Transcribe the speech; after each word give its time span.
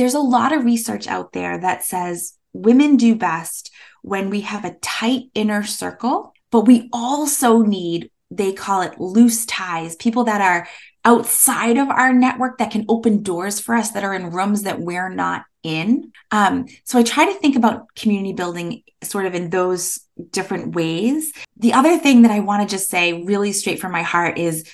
there's 0.00 0.14
a 0.14 0.20
lot 0.20 0.52
of 0.52 0.64
research 0.64 1.06
out 1.06 1.32
there 1.32 1.58
that 1.58 1.84
says 1.84 2.32
women 2.54 2.96
do 2.96 3.14
best 3.14 3.70
when 4.00 4.30
we 4.30 4.40
have 4.40 4.64
a 4.64 4.74
tight 4.80 5.24
inner 5.34 5.62
circle, 5.62 6.32
but 6.50 6.62
we 6.62 6.88
also 6.90 7.60
need, 7.60 8.10
they 8.30 8.50
call 8.50 8.80
it 8.80 8.98
loose 8.98 9.44
ties, 9.44 9.96
people 9.96 10.24
that 10.24 10.40
are 10.40 10.66
outside 11.04 11.76
of 11.76 11.90
our 11.90 12.14
network 12.14 12.56
that 12.56 12.70
can 12.70 12.86
open 12.88 13.22
doors 13.22 13.60
for 13.60 13.74
us 13.74 13.90
that 13.90 14.02
are 14.02 14.14
in 14.14 14.30
rooms 14.30 14.62
that 14.62 14.80
we're 14.80 15.10
not 15.10 15.44
in. 15.62 16.12
Um, 16.30 16.64
so 16.84 16.98
I 16.98 17.02
try 17.02 17.26
to 17.26 17.38
think 17.38 17.56
about 17.56 17.94
community 17.94 18.32
building 18.32 18.82
sort 19.02 19.26
of 19.26 19.34
in 19.34 19.50
those 19.50 20.00
different 20.30 20.74
ways. 20.74 21.30
The 21.58 21.74
other 21.74 21.98
thing 21.98 22.22
that 22.22 22.30
I 22.30 22.40
want 22.40 22.66
to 22.66 22.74
just 22.74 22.88
say, 22.88 23.22
really 23.22 23.52
straight 23.52 23.80
from 23.80 23.92
my 23.92 24.02
heart, 24.02 24.38
is 24.38 24.66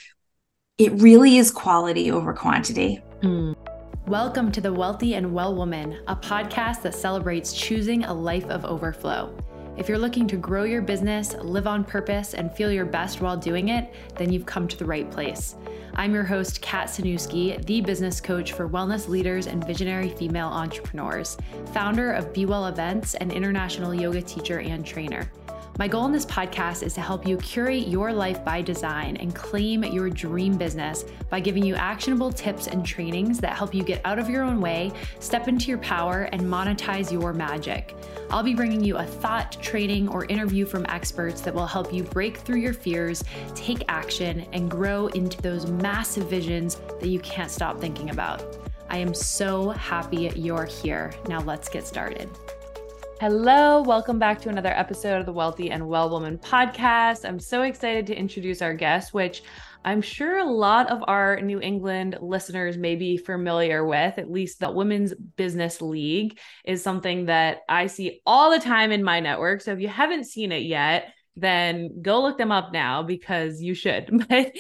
it 0.79 0.93
really 0.93 1.37
is 1.37 1.51
quality 1.51 2.13
over 2.13 2.33
quantity. 2.33 3.03
Mm. 3.23 3.56
Welcome 4.07 4.53
to 4.53 4.61
The 4.61 4.73
Wealthy 4.73 5.17
and 5.17 5.35
Well 5.35 5.57
Woman, 5.57 5.99
a 6.07 6.15
podcast 6.15 6.83
that 6.83 6.95
celebrates 6.95 7.53
choosing 7.53 8.05
a 8.05 8.15
life 8.15 8.45
of 8.45 8.65
overflow. 8.65 9.37
If 9.77 9.89
you're 9.89 9.99
looking 9.99 10.29
to 10.29 10.37
grow 10.37 10.63
your 10.63 10.81
business, 10.81 11.35
live 11.35 11.67
on 11.67 11.83
purpose, 11.83 12.33
and 12.33 12.55
feel 12.55 12.71
your 12.71 12.85
best 12.85 13.21
while 13.21 13.37
doing 13.37 13.71
it, 13.71 13.93
then 14.15 14.33
you've 14.33 14.47
come 14.47 14.69
to 14.69 14.77
the 14.77 14.85
right 14.85 15.11
place. 15.11 15.57
I'm 15.95 16.15
your 16.15 16.23
host, 16.23 16.63
Kat 16.63 16.87
Sanuski, 16.87 17.61
the 17.67 17.81
business 17.81 18.21
coach 18.21 18.53
for 18.53 18.69
wellness 18.69 19.09
leaders 19.09 19.49
and 19.49 19.67
visionary 19.67 20.11
female 20.11 20.51
entrepreneurs, 20.51 21.37
founder 21.75 22.13
of 22.13 22.33
Be 22.33 22.47
Well 22.47 22.69
Events, 22.69 23.17
and 23.17 23.33
international 23.33 23.93
yoga 23.93 24.23
teacher 24.23 24.61
and 24.61 24.87
trainer. 24.87 25.29
My 25.79 25.89
goal 25.89 26.07
in 26.07 26.13
this 26.13 26.25
podcast 26.25 26.83
is 26.83 26.95
to 26.95 27.03
help 27.03 27.27
you 27.27 27.37
curate 27.37 27.87
your 27.87 28.11
life 28.11 28.43
by 28.43 28.63
design 28.63 29.19
and 29.19 29.35
claim 29.35 29.85
your 29.85 30.09
dream 30.09 30.57
business 30.57 31.05
by 31.29 31.39
giving 31.39 31.67
you 31.67 31.75
actionable 31.75 32.33
tips 32.33 32.67
and 32.67 32.85
trainings 32.85 33.39
that 33.41 33.55
help 33.55 33.75
you 33.75 33.83
get 33.83 34.01
out 34.07 34.19
of 34.19 34.31
your 34.31 34.43
own 34.43 34.63
way, 34.63 34.91
step 35.21 35.49
into 35.49 35.67
your 35.67 35.77
power, 35.79 36.31
and 36.33 36.41
monetize 36.41 37.13
your 37.13 37.35
magic. 37.35 37.95
I'll 38.31 38.43
be 38.43 38.55
bringing 38.55 38.83
you 38.83 38.97
a 38.97 39.05
thought, 39.05 39.61
training, 39.61 40.09
or 40.09 40.25
interview 40.25 40.65
from 40.65 40.87
experts 40.89 41.43
that 41.43 41.55
will 41.55 41.67
help 41.67 41.93
you 41.93 42.05
break 42.05 42.39
through 42.39 42.61
your 42.61 42.73
fears, 42.73 43.23
take 43.55 43.85
action, 43.89 44.47
and 44.55 44.71
grow 44.71 45.09
into 45.09 45.43
those 45.43 45.67
massive 45.67 46.31
visions 46.31 46.77
that 47.01 47.09
you 47.09 47.21
can't 47.21 47.51
stop 47.51 47.79
thinking 47.79 48.09
about. 48.09 48.43
I 48.89 48.97
am 48.97 49.13
so 49.13 49.71
happy 49.71 50.31
you're 50.37 50.65
here. 50.65 51.13
Now 51.29 51.41
let's 51.43 51.69
get 51.69 51.87
started. 51.87 52.31
Hello, 53.19 53.81
welcome 53.81 54.19
back 54.19 54.43
to 54.43 54.51
another 54.51 54.69
episode 54.69 55.19
of 55.19 55.25
the 55.25 55.33
Wealthy 55.33 55.71
and 55.71 55.89
Well 55.89 56.11
Woman 56.11 56.37
podcast. 56.37 57.27
I'm 57.27 57.41
so 57.41 57.63
excited 57.63 58.07
to 58.09 58.15
introduce 58.15 58.61
our 58.61 58.75
guest, 58.75 59.15
which 59.15 59.43
I'm 59.87 60.03
sure 60.03 60.37
a 60.37 60.45
lot 60.45 60.91
of 60.91 61.03
our 61.09 61.41
New 61.41 61.59
England 61.59 62.19
listeners 62.21 62.77
may 62.77 62.95
be 62.95 63.17
familiar 63.17 63.87
with. 63.87 64.19
At 64.19 64.31
least 64.31 64.61
the 64.61 64.71
Women's 64.71 65.15
Business 65.15 65.81
League 65.81 66.39
is 66.67 66.83
something 66.83 67.25
that 67.25 67.61
I 67.71 67.87
see 67.87 68.21
all 68.27 68.51
the 68.51 68.61
time 68.61 68.93
in 68.93 69.03
my 69.03 69.21
network. 69.21 69.63
So 69.63 69.73
if 69.73 69.81
you 69.81 69.89
haven't 69.89 70.25
seen 70.25 70.53
it 70.53 70.65
yet, 70.65 71.15
then 71.37 72.03
go 72.03 72.21
look 72.23 72.37
them 72.37 72.53
up 72.53 72.73
now 72.73 73.03
because 73.03 73.63
you 73.63 73.75
should. 73.75 74.27
But 74.29 74.53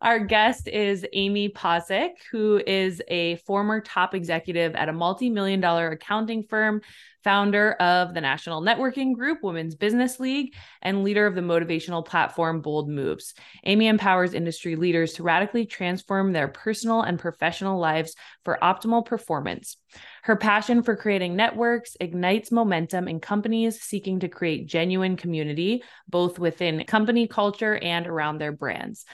our 0.00 0.20
guest 0.20 0.68
is 0.68 1.04
Amy 1.12 1.48
Pocsik, 1.48 2.10
who 2.30 2.60
is 2.64 3.02
a 3.08 3.36
former 3.38 3.80
top 3.80 4.14
executive 4.14 4.76
at 4.76 4.88
a 4.88 4.92
multi 4.92 5.30
million 5.30 5.60
dollar 5.60 5.90
accounting 5.90 6.44
firm 6.44 6.80
founder 7.24 7.72
of 7.72 8.14
the 8.14 8.20
National 8.20 8.62
Networking 8.62 9.14
Group, 9.14 9.42
Women's 9.42 9.74
Business 9.74 10.20
League, 10.20 10.54
and 10.82 11.02
leader 11.02 11.26
of 11.26 11.34
the 11.34 11.40
motivational 11.40 12.04
platform 12.04 12.60
Bold 12.60 12.88
Moves. 12.88 13.34
Amy 13.64 13.88
empowers 13.88 14.34
industry 14.34 14.76
leaders 14.76 15.14
to 15.14 15.22
radically 15.22 15.64
transform 15.64 16.32
their 16.32 16.48
personal 16.48 17.00
and 17.00 17.18
professional 17.18 17.80
lives 17.80 18.14
for 18.44 18.58
optimal 18.62 19.04
performance. 19.04 19.78
Her 20.22 20.36
passion 20.36 20.82
for 20.82 20.96
creating 20.96 21.34
networks 21.34 21.96
ignites 21.98 22.52
momentum 22.52 23.08
in 23.08 23.20
companies 23.20 23.80
seeking 23.80 24.20
to 24.20 24.28
create 24.28 24.66
genuine 24.66 25.16
community, 25.16 25.82
both 26.08 26.38
within 26.38 26.84
company 26.84 27.26
culture 27.26 27.76
and 27.76 28.06
around 28.06 28.38
their 28.38 28.52
brands 28.52 29.04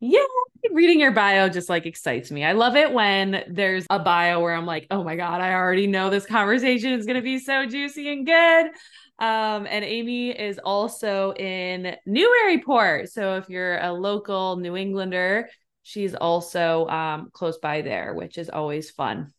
yeah, 0.00 0.20
reading 0.72 0.98
your 0.98 1.12
bio 1.12 1.48
just 1.50 1.68
like 1.68 1.84
excites 1.84 2.30
me. 2.30 2.42
I 2.42 2.52
love 2.52 2.74
it 2.74 2.92
when 2.92 3.44
there's 3.48 3.86
a 3.90 3.98
bio 3.98 4.40
where 4.40 4.54
I'm 4.54 4.64
like, 4.64 4.86
oh 4.90 5.04
my 5.04 5.14
God, 5.14 5.42
I 5.42 5.52
already 5.52 5.86
know 5.86 6.08
this 6.08 6.24
conversation 6.24 6.92
is 6.92 7.04
going 7.04 7.16
to 7.16 7.22
be 7.22 7.38
so 7.38 7.66
juicy 7.66 8.10
and 8.10 8.24
good. 8.24 8.66
Um, 9.18 9.66
and 9.68 9.84
Amy 9.84 10.30
is 10.30 10.58
also 10.58 11.34
in 11.34 11.94
Newburyport. 12.06 13.10
So 13.10 13.36
if 13.36 13.50
you're 13.50 13.78
a 13.78 13.92
local 13.92 14.56
New 14.56 14.74
Englander, 14.74 15.50
she's 15.82 16.14
also 16.14 16.86
um, 16.88 17.28
close 17.32 17.58
by 17.58 17.82
there, 17.82 18.14
which 18.14 18.38
is 18.38 18.48
always 18.48 18.90
fun. 18.90 19.32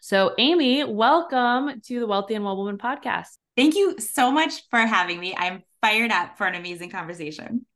So, 0.00 0.34
Amy, 0.38 0.84
welcome 0.84 1.80
to 1.86 2.00
the 2.00 2.06
Wealthy 2.06 2.34
and 2.34 2.44
Well 2.44 2.56
Woman 2.56 2.78
podcast. 2.78 3.36
Thank 3.56 3.74
you 3.74 3.98
so 3.98 4.30
much 4.30 4.62
for 4.70 4.78
having 4.78 5.18
me. 5.18 5.34
I'm 5.36 5.64
fired 5.80 6.12
up 6.12 6.38
for 6.38 6.46
an 6.46 6.54
amazing 6.54 6.90
conversation. 6.90 7.66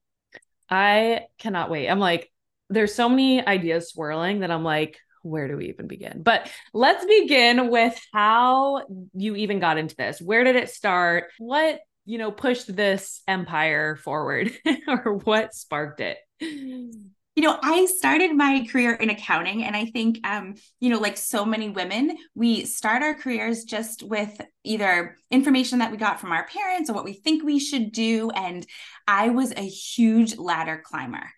I 0.72 1.26
cannot 1.38 1.68
wait. 1.68 1.86
I'm 1.88 1.98
like, 1.98 2.32
there's 2.70 2.94
so 2.94 3.06
many 3.06 3.46
ideas 3.46 3.90
swirling 3.90 4.40
that 4.40 4.50
I'm 4.50 4.64
like, 4.64 4.98
where 5.22 5.46
do 5.46 5.58
we 5.58 5.68
even 5.68 5.86
begin? 5.86 6.22
But 6.22 6.50
let's 6.72 7.04
begin 7.04 7.68
with 7.70 8.00
how 8.14 8.86
you 9.12 9.36
even 9.36 9.60
got 9.60 9.76
into 9.76 9.94
this. 9.94 10.20
Where 10.20 10.44
did 10.44 10.56
it 10.56 10.70
start? 10.70 11.24
What, 11.38 11.80
you 12.06 12.16
know, 12.16 12.32
pushed 12.32 12.74
this 12.74 13.20
empire 13.28 13.96
forward 13.96 14.50
or 14.88 15.18
what 15.18 15.54
sparked 15.54 16.00
it? 16.00 16.16
you 17.34 17.42
know 17.42 17.58
i 17.62 17.86
started 17.86 18.34
my 18.34 18.66
career 18.70 18.92
in 18.94 19.10
accounting 19.10 19.64
and 19.64 19.74
i 19.74 19.86
think 19.86 20.18
um 20.26 20.54
you 20.80 20.90
know 20.90 20.98
like 20.98 21.16
so 21.16 21.44
many 21.44 21.68
women 21.70 22.16
we 22.34 22.64
start 22.64 23.02
our 23.02 23.14
careers 23.14 23.64
just 23.64 24.02
with 24.02 24.40
either 24.64 25.16
information 25.30 25.78
that 25.78 25.90
we 25.90 25.96
got 25.96 26.20
from 26.20 26.32
our 26.32 26.46
parents 26.46 26.90
or 26.90 26.94
what 26.94 27.04
we 27.04 27.14
think 27.14 27.42
we 27.42 27.58
should 27.58 27.92
do 27.92 28.30
and 28.30 28.66
i 29.06 29.28
was 29.28 29.52
a 29.52 29.66
huge 29.66 30.36
ladder 30.36 30.82
climber 30.84 31.30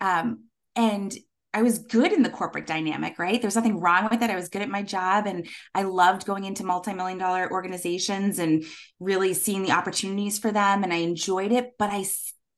um 0.00 0.44
and 0.74 1.14
I 1.54 1.62
was 1.62 1.80
good 1.80 2.12
in 2.12 2.22
the 2.22 2.30
corporate 2.30 2.66
dynamic, 2.66 3.18
right? 3.18 3.40
There's 3.40 3.56
nothing 3.56 3.78
wrong 3.78 4.08
with 4.10 4.22
it. 4.22 4.30
I 4.30 4.36
was 4.36 4.48
good 4.48 4.62
at 4.62 4.70
my 4.70 4.82
job 4.82 5.26
and 5.26 5.46
I 5.74 5.82
loved 5.82 6.24
going 6.24 6.44
into 6.44 6.64
multi-million 6.64 7.18
dollar 7.18 7.50
organizations 7.52 8.38
and 8.38 8.64
really 9.00 9.34
seeing 9.34 9.62
the 9.62 9.72
opportunities 9.72 10.38
for 10.38 10.50
them 10.50 10.82
and 10.82 10.92
I 10.92 10.98
enjoyed 10.98 11.52
it, 11.52 11.72
but 11.78 11.90
I 11.90 12.06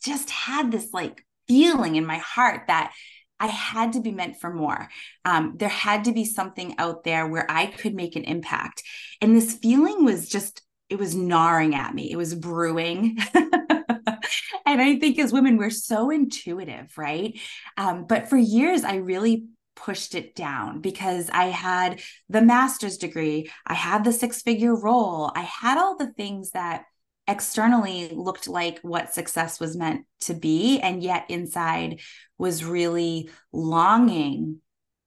just 0.04 0.30
had 0.30 0.70
this 0.70 0.90
like 0.92 1.23
feeling 1.46 1.96
in 1.96 2.06
my 2.06 2.18
heart 2.18 2.62
that 2.68 2.92
I 3.40 3.46
had 3.46 3.94
to 3.94 4.00
be 4.00 4.12
meant 4.12 4.40
for 4.40 4.52
more. 4.52 4.88
Um, 5.24 5.54
there 5.56 5.68
had 5.68 6.04
to 6.04 6.12
be 6.12 6.24
something 6.24 6.76
out 6.78 7.04
there 7.04 7.26
where 7.26 7.50
I 7.50 7.66
could 7.66 7.94
make 7.94 8.16
an 8.16 8.24
impact. 8.24 8.82
And 9.20 9.36
this 9.36 9.54
feeling 9.54 10.04
was 10.04 10.28
just, 10.28 10.62
it 10.88 10.98
was 10.98 11.14
gnawing 11.14 11.74
at 11.74 11.94
me, 11.94 12.10
it 12.10 12.16
was 12.16 12.34
brewing. 12.34 13.18
and 13.34 14.80
I 14.80 14.98
think 14.98 15.18
as 15.18 15.32
women, 15.32 15.56
we're 15.56 15.70
so 15.70 16.10
intuitive, 16.10 16.96
right? 16.96 17.38
Um, 17.76 18.06
but 18.06 18.28
for 18.28 18.36
years, 18.36 18.84
I 18.84 18.96
really 18.96 19.46
pushed 19.76 20.14
it 20.14 20.34
down 20.34 20.80
because 20.80 21.28
I 21.30 21.46
had 21.46 22.00
the 22.28 22.42
master's 22.42 22.96
degree, 22.96 23.50
I 23.66 23.74
had 23.74 24.04
the 24.04 24.12
six 24.12 24.42
figure 24.42 24.74
role, 24.74 25.32
I 25.34 25.40
had 25.42 25.78
all 25.78 25.96
the 25.96 26.12
things 26.12 26.52
that 26.52 26.84
externally 27.26 28.10
looked 28.12 28.48
like 28.48 28.80
what 28.80 29.14
success 29.14 29.58
was 29.58 29.76
meant 29.76 30.04
to 30.20 30.34
be 30.34 30.78
and 30.80 31.02
yet 31.02 31.24
inside 31.28 32.00
was 32.38 32.64
really 32.64 33.30
longing 33.52 34.60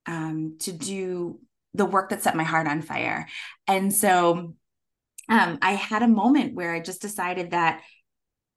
um, 0.05 0.57
to 0.59 0.71
do 0.71 1.39
the 1.73 1.85
work 1.85 2.09
that 2.09 2.23
set 2.23 2.35
my 2.35 2.43
heart 2.43 2.67
on 2.67 2.81
fire. 2.81 3.27
And 3.67 3.93
so 3.93 4.55
um, 5.29 5.57
i 5.61 5.71
had 5.71 6.03
a 6.03 6.07
moment 6.07 6.53
where 6.53 6.73
i 6.73 6.79
just 6.79 7.01
decided 7.01 7.51
that 7.51 7.81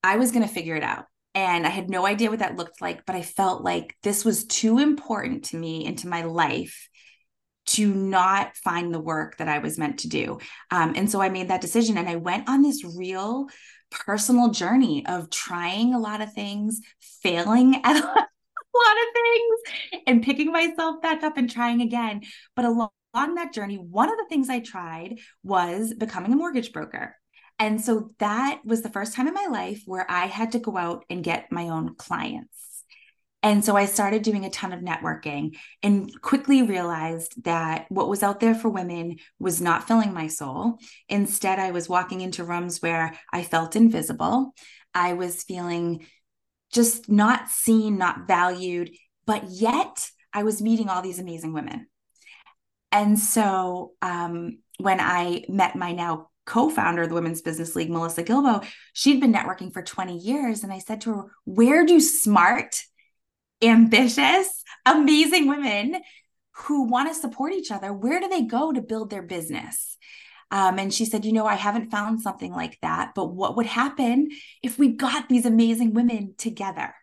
i 0.03 0.17
was 0.17 0.33
going 0.33 0.47
to 0.47 0.53
figure 0.53 0.77
it 0.77 0.83
out 0.83 1.07
and 1.35 1.67
i 1.67 1.71
had 1.71 1.91
no 1.91 2.07
idea 2.07 2.31
what 2.31 2.39
that 2.41 2.57
looked 2.57 2.81
like 2.81 3.05
but 3.07 3.17
i 3.17 3.23
felt 3.23 3.63
like 3.63 3.97
this 4.03 4.25
was 4.25 4.45
too 4.45 4.79
important 4.79 5.45
to 5.45 5.57
me 5.57 5.85
into 5.85 6.09
my 6.09 6.23
life 6.23 6.89
to 7.71 7.93
not 7.95 8.57
find 8.57 8.93
the 8.93 9.01
work 9.01 9.37
that 9.37 9.49
I 9.49 9.59
was 9.59 9.79
meant 9.79 10.01
to 10.01 10.09
do. 10.09 10.39
Um, 10.71 10.95
and 10.97 11.11
so 11.11 11.21
I 11.21 11.29
made 11.29 11.49
that 11.49 11.61
decision 11.61 11.97
and 11.99 12.09
I 12.09 12.17
went 12.17 12.49
on 12.49 12.63
this 12.63 12.85
real 12.85 13.47
personal 13.91 14.51
journey 14.51 15.05
of 15.07 15.31
trying 15.31 15.95
a 15.95 15.99
lot 15.99 16.21
of 16.21 16.33
things, 16.33 16.81
failing 17.23 17.77
at 17.85 17.97
a 17.97 18.07
lot 18.07 18.07
of 18.07 19.15
things, 19.15 20.03
and 20.07 20.23
picking 20.23 20.53
myself 20.53 21.01
back 21.01 21.23
up 21.23 21.37
and 21.37 21.51
trying 21.51 21.81
again. 21.81 22.23
But 22.57 22.65
along, 22.65 22.91
along 23.15 23.35
that 23.37 23.53
journey, 23.53 23.77
one 23.77 24.11
of 24.11 24.17
the 24.19 24.27
things 24.29 24.49
I 24.49 24.61
tried 24.61 25.19
was 25.43 25.95
becoming 25.95 26.33
a 26.33 26.37
mortgage 26.37 26.73
broker. 26.73 27.17
And 27.59 27.81
so 27.81 28.13
that 28.19 28.63
was 28.65 28.83
the 28.83 28.89
first 28.89 29.15
time 29.15 29.29
in 29.29 29.35
my 29.35 29.47
life 29.51 29.83
where 29.85 30.11
I 30.11 30.27
had 30.27 30.53
to 30.53 30.59
go 30.59 30.77
out 30.77 31.05
and 31.11 31.23
get 31.23 31.53
my 31.53 31.69
own 31.69 31.95
clients. 31.97 32.70
And 33.43 33.65
so 33.65 33.75
I 33.75 33.87
started 33.87 34.23
doing 34.23 34.45
a 34.45 34.51
ton 34.51 34.73
of 34.73 34.81
networking 34.81 35.57
and 35.83 36.11
quickly 36.21 36.63
realized 36.63 37.43
that 37.45 37.87
what 37.89 38.09
was 38.09 38.23
out 38.23 38.41
there 38.41 38.55
for 38.55 38.69
women 38.69 39.17
was 39.39 39.63
not 39.63 39.89
filling 39.89 40.13
my 40.13 40.27
soul. 40.27 40.79
Instead, 41.09 41.59
I 41.59 41.71
was 41.71 41.89
walking 41.89 42.21
into 42.21 42.45
rooms 42.45 42.83
where 42.83 43.19
I 43.33 43.43
felt 43.43 43.77
invisible. 43.77 44.53
I 44.95 45.15
was 45.15 45.43
feeling 45.43 46.07
just 46.71 47.09
not 47.09 47.49
seen, 47.49 47.97
not 47.97 48.27
valued, 48.29 48.91
but 49.27 49.45
yet 49.49 50.11
I 50.33 50.43
was 50.43 50.63
meeting 50.63 50.89
all 50.89 51.03
these 51.03 51.19
amazing 51.19 51.55
women. 51.55 51.87
And 52.93 53.19
so 53.19 53.93
um, 54.03 54.59
when 54.79 55.01
I 55.01 55.45
met 55.49 55.77
my 55.77 55.93
now 55.93 56.29
co-founder 56.47 57.03
of 57.03 57.09
the 57.09 57.15
Women's 57.15 57.43
Business 57.43 57.77
League, 57.77 57.91
Melissa 57.91 58.25
Gilbo, 58.25 58.67
she'd 58.93 59.21
been 59.21 59.33
networking 59.33 59.73
for 59.73 59.83
20 59.83 60.19
years. 60.19 60.63
And 60.63 60.73
I 60.73 60.79
said 60.79 61.01
to 61.03 61.15
her, 61.15 61.25
where 61.45 61.87
do 61.87 62.01
smart, 62.01 62.83
ambitious, 63.63 64.65
amazing 64.87 65.47
women 65.47 66.01
who 66.53 66.85
want 66.85 67.09
to 67.09 67.19
support 67.19 67.53
each 67.53 67.71
other, 67.71 67.93
where 67.93 68.21
do 68.21 68.29
they 68.29 68.43
go 68.43 68.73
to 68.73 68.83
build 68.83 69.11
their 69.11 69.23
business? 69.23 69.97
Um, 70.51 70.79
and 70.79 70.93
she 70.93 71.05
said, 71.05 71.25
You 71.25 71.33
know, 71.33 71.47
I 71.47 71.55
haven't 71.55 71.91
found 71.91 72.21
something 72.21 72.53
like 72.53 72.79
that, 72.83 73.13
but 73.15 73.33
what 73.33 73.57
would 73.57 73.67
happen 73.67 74.29
if 74.63 74.79
we 74.79 74.89
got 74.89 75.29
these 75.29 75.47
amazing 75.47 75.95
women 75.95 76.35
together? 76.37 76.95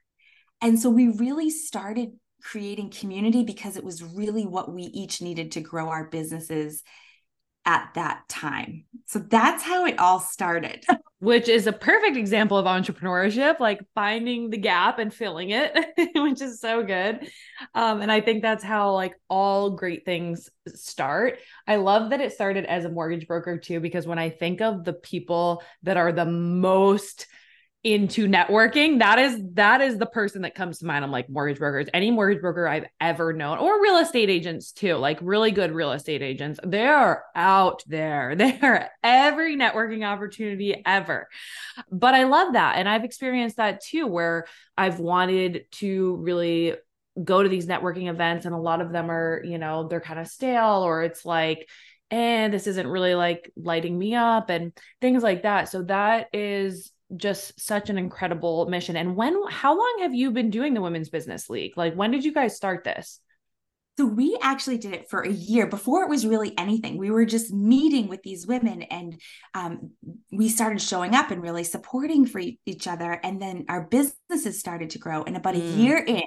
And 0.61 0.79
so 0.79 0.89
we 0.89 1.07
really 1.07 1.49
started 1.49 2.11
creating 2.41 2.91
community 2.91 3.43
because 3.43 3.77
it 3.77 3.83
was 3.83 4.03
really 4.03 4.45
what 4.45 4.71
we 4.73 4.83
each 4.83 5.21
needed 5.21 5.53
to 5.53 5.61
grow 5.61 5.89
our 5.89 6.05
businesses 6.09 6.83
at 7.67 7.89
that 7.95 8.23
time. 8.29 8.85
So 9.07 9.19
that's 9.19 9.61
how 9.61 9.85
it 9.85 9.99
all 9.99 10.19
started. 10.19 10.83
Which 11.19 11.49
is 11.49 11.65
a 11.65 11.73
perfect 11.73 12.15
example 12.15 12.59
of 12.59 12.67
entrepreneurship, 12.67 13.59
like 13.59 13.79
finding 13.95 14.51
the 14.51 14.57
gap 14.57 14.99
and 14.99 15.11
filling 15.11 15.49
it, 15.49 15.75
which 16.15 16.43
is 16.43 16.61
so 16.61 16.83
good. 16.83 17.27
Um, 17.73 18.01
and 18.01 18.11
I 18.11 18.21
think 18.21 18.43
that's 18.43 18.63
how 18.63 18.91
like 18.91 19.15
all 19.27 19.71
great 19.71 20.05
things 20.05 20.47
start. 20.67 21.39
I 21.65 21.77
love 21.77 22.11
that 22.11 22.21
it 22.21 22.33
started 22.33 22.65
as 22.65 22.85
a 22.85 22.89
mortgage 22.89 23.25
broker 23.25 23.57
too, 23.57 23.79
because 23.79 24.05
when 24.05 24.19
I 24.19 24.29
think 24.29 24.61
of 24.61 24.83
the 24.83 24.93
people 24.93 25.63
that 25.81 25.97
are 25.97 26.11
the 26.11 26.27
most 26.27 27.25
into 27.87 28.27
networking 28.27 28.99
that 28.99 29.17
is 29.17 29.41
that 29.53 29.79
is 29.79 29.97
the 29.97 30.05
person 30.05 30.41
that 30.41 30.53
comes 30.53 30.79
to 30.79 30.85
mind. 30.85 31.05
I'm 31.05 31.11
like 31.11 31.29
mortgage 31.29 31.57
brokers 31.57 31.87
any 31.93 32.11
mortgage 32.11 32.41
broker 32.41 32.67
i've 32.67 32.85
ever 32.99 33.31
known 33.31 33.59
or 33.59 33.81
real 33.81 33.97
estate 33.97 34.29
agents 34.29 34.73
too 34.73 34.95
like 34.95 35.17
really 35.21 35.51
good 35.51 35.71
real 35.71 35.93
estate 35.93 36.21
agents. 36.21 36.59
They're 36.63 37.23
out 37.33 37.83
there. 37.87 38.35
They're 38.37 38.91
every 39.01 39.55
networking 39.55 40.05
opportunity 40.05 40.83
ever. 40.85 41.29
But 41.89 42.13
i 42.13 42.23
love 42.23 42.53
that. 42.53 42.75
And 42.75 42.89
i've 42.89 43.05
experienced 43.05 43.55
that 43.55 43.81
too 43.81 44.05
where 44.05 44.47
i've 44.77 44.99
wanted 44.99 45.65
to 45.71 46.17
really 46.17 46.75
go 47.23 47.41
to 47.41 47.47
these 47.47 47.67
networking 47.67 48.09
events 48.09 48.45
and 48.45 48.53
a 48.53 48.59
lot 48.59 48.81
of 48.81 48.91
them 48.91 49.09
are 49.09 49.41
you 49.45 49.57
know 49.57 49.87
they're 49.87 50.01
kind 50.01 50.19
of 50.19 50.27
stale 50.27 50.83
or 50.83 51.03
it's 51.03 51.25
like 51.25 51.67
and 52.11 52.53
this 52.53 52.67
isn't 52.67 52.87
really 52.87 53.15
like 53.15 53.51
lighting 53.55 53.97
me 53.97 54.15
up 54.15 54.49
and 54.49 54.71
things 55.01 55.23
like 55.23 55.43
that. 55.43 55.69
So 55.69 55.83
that 55.83 56.27
is 56.33 56.91
just 57.15 57.59
such 57.59 57.89
an 57.89 57.97
incredible 57.97 58.67
mission. 58.67 58.97
And 58.97 59.15
when, 59.15 59.35
how 59.49 59.77
long 59.77 59.97
have 60.01 60.13
you 60.13 60.31
been 60.31 60.49
doing 60.49 60.73
the 60.73 60.81
Women's 60.81 61.09
Business 61.09 61.49
League? 61.49 61.77
Like, 61.77 61.95
when 61.95 62.11
did 62.11 62.25
you 62.25 62.33
guys 62.33 62.55
start 62.55 62.83
this? 62.83 63.19
So 63.97 64.05
we 64.05 64.37
actually 64.41 64.77
did 64.77 64.93
it 64.93 65.09
for 65.09 65.21
a 65.21 65.31
year 65.31 65.65
before 65.65 66.03
it 66.03 66.09
was 66.09 66.25
really 66.25 66.55
anything. 66.55 66.97
We 66.97 67.09
were 67.09 67.25
just 67.25 67.51
meeting 67.51 68.09
with 68.09 68.21
these 68.21 68.45
women, 68.45 68.83
and 68.83 69.19
um, 69.55 69.91
we 70.31 70.49
started 70.49 70.81
showing 70.81 71.15
up 71.15 71.31
and 71.31 71.41
really 71.41 71.63
supporting 71.63 72.27
for 72.27 72.39
each 72.67 72.87
other. 72.87 73.11
And 73.11 73.41
then 73.41 73.65
our 73.69 73.87
businesses 73.87 74.59
started 74.59 74.91
to 74.91 74.99
grow. 74.99 75.23
And 75.23 75.35
about 75.35 75.55
mm. 75.55 75.61
a 75.61 75.77
year 75.77 75.97
in, 75.97 76.21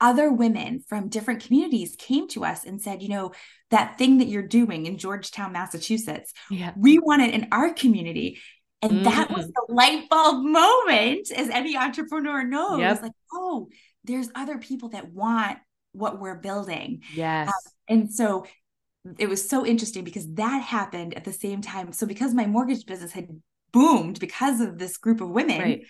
other 0.00 0.32
women 0.32 0.82
from 0.88 1.08
different 1.08 1.42
communities 1.44 1.96
came 1.98 2.28
to 2.28 2.44
us 2.44 2.64
and 2.64 2.80
said, 2.80 3.02
you 3.02 3.08
know, 3.08 3.32
that 3.70 3.98
thing 3.98 4.18
that 4.18 4.28
you're 4.28 4.46
doing 4.46 4.86
in 4.86 4.96
Georgetown, 4.96 5.52
Massachusetts, 5.52 6.32
yeah. 6.50 6.72
we 6.76 6.98
want 6.98 7.22
it 7.22 7.34
in 7.34 7.48
our 7.52 7.72
community. 7.72 8.38
And 8.82 8.92
mm. 8.92 9.04
that 9.04 9.30
was 9.30 9.46
mm. 9.46 9.52
the 9.52 9.74
light 9.74 10.08
bulb 10.08 10.44
moment, 10.44 11.30
as 11.32 11.48
any 11.48 11.76
entrepreneur 11.76 12.44
knows. 12.44 12.80
Yep. 12.80 13.02
Like, 13.02 13.12
oh, 13.32 13.68
there's 14.04 14.30
other 14.34 14.58
people 14.58 14.90
that 14.90 15.12
want 15.12 15.58
what 15.92 16.20
we're 16.20 16.36
building. 16.36 17.02
Yes. 17.14 17.48
Um, 17.48 17.72
and 17.88 18.12
so 18.12 18.46
it 19.18 19.28
was 19.28 19.48
so 19.48 19.66
interesting 19.66 20.04
because 20.04 20.32
that 20.34 20.62
happened 20.62 21.14
at 21.14 21.24
the 21.24 21.32
same 21.32 21.60
time. 21.60 21.92
So 21.92 22.06
because 22.06 22.34
my 22.34 22.46
mortgage 22.46 22.86
business 22.86 23.12
had 23.12 23.28
boomed 23.72 24.20
because 24.20 24.60
of 24.60 24.78
this 24.78 24.96
group 24.96 25.20
of 25.20 25.30
women, 25.30 25.60
right. 25.60 25.86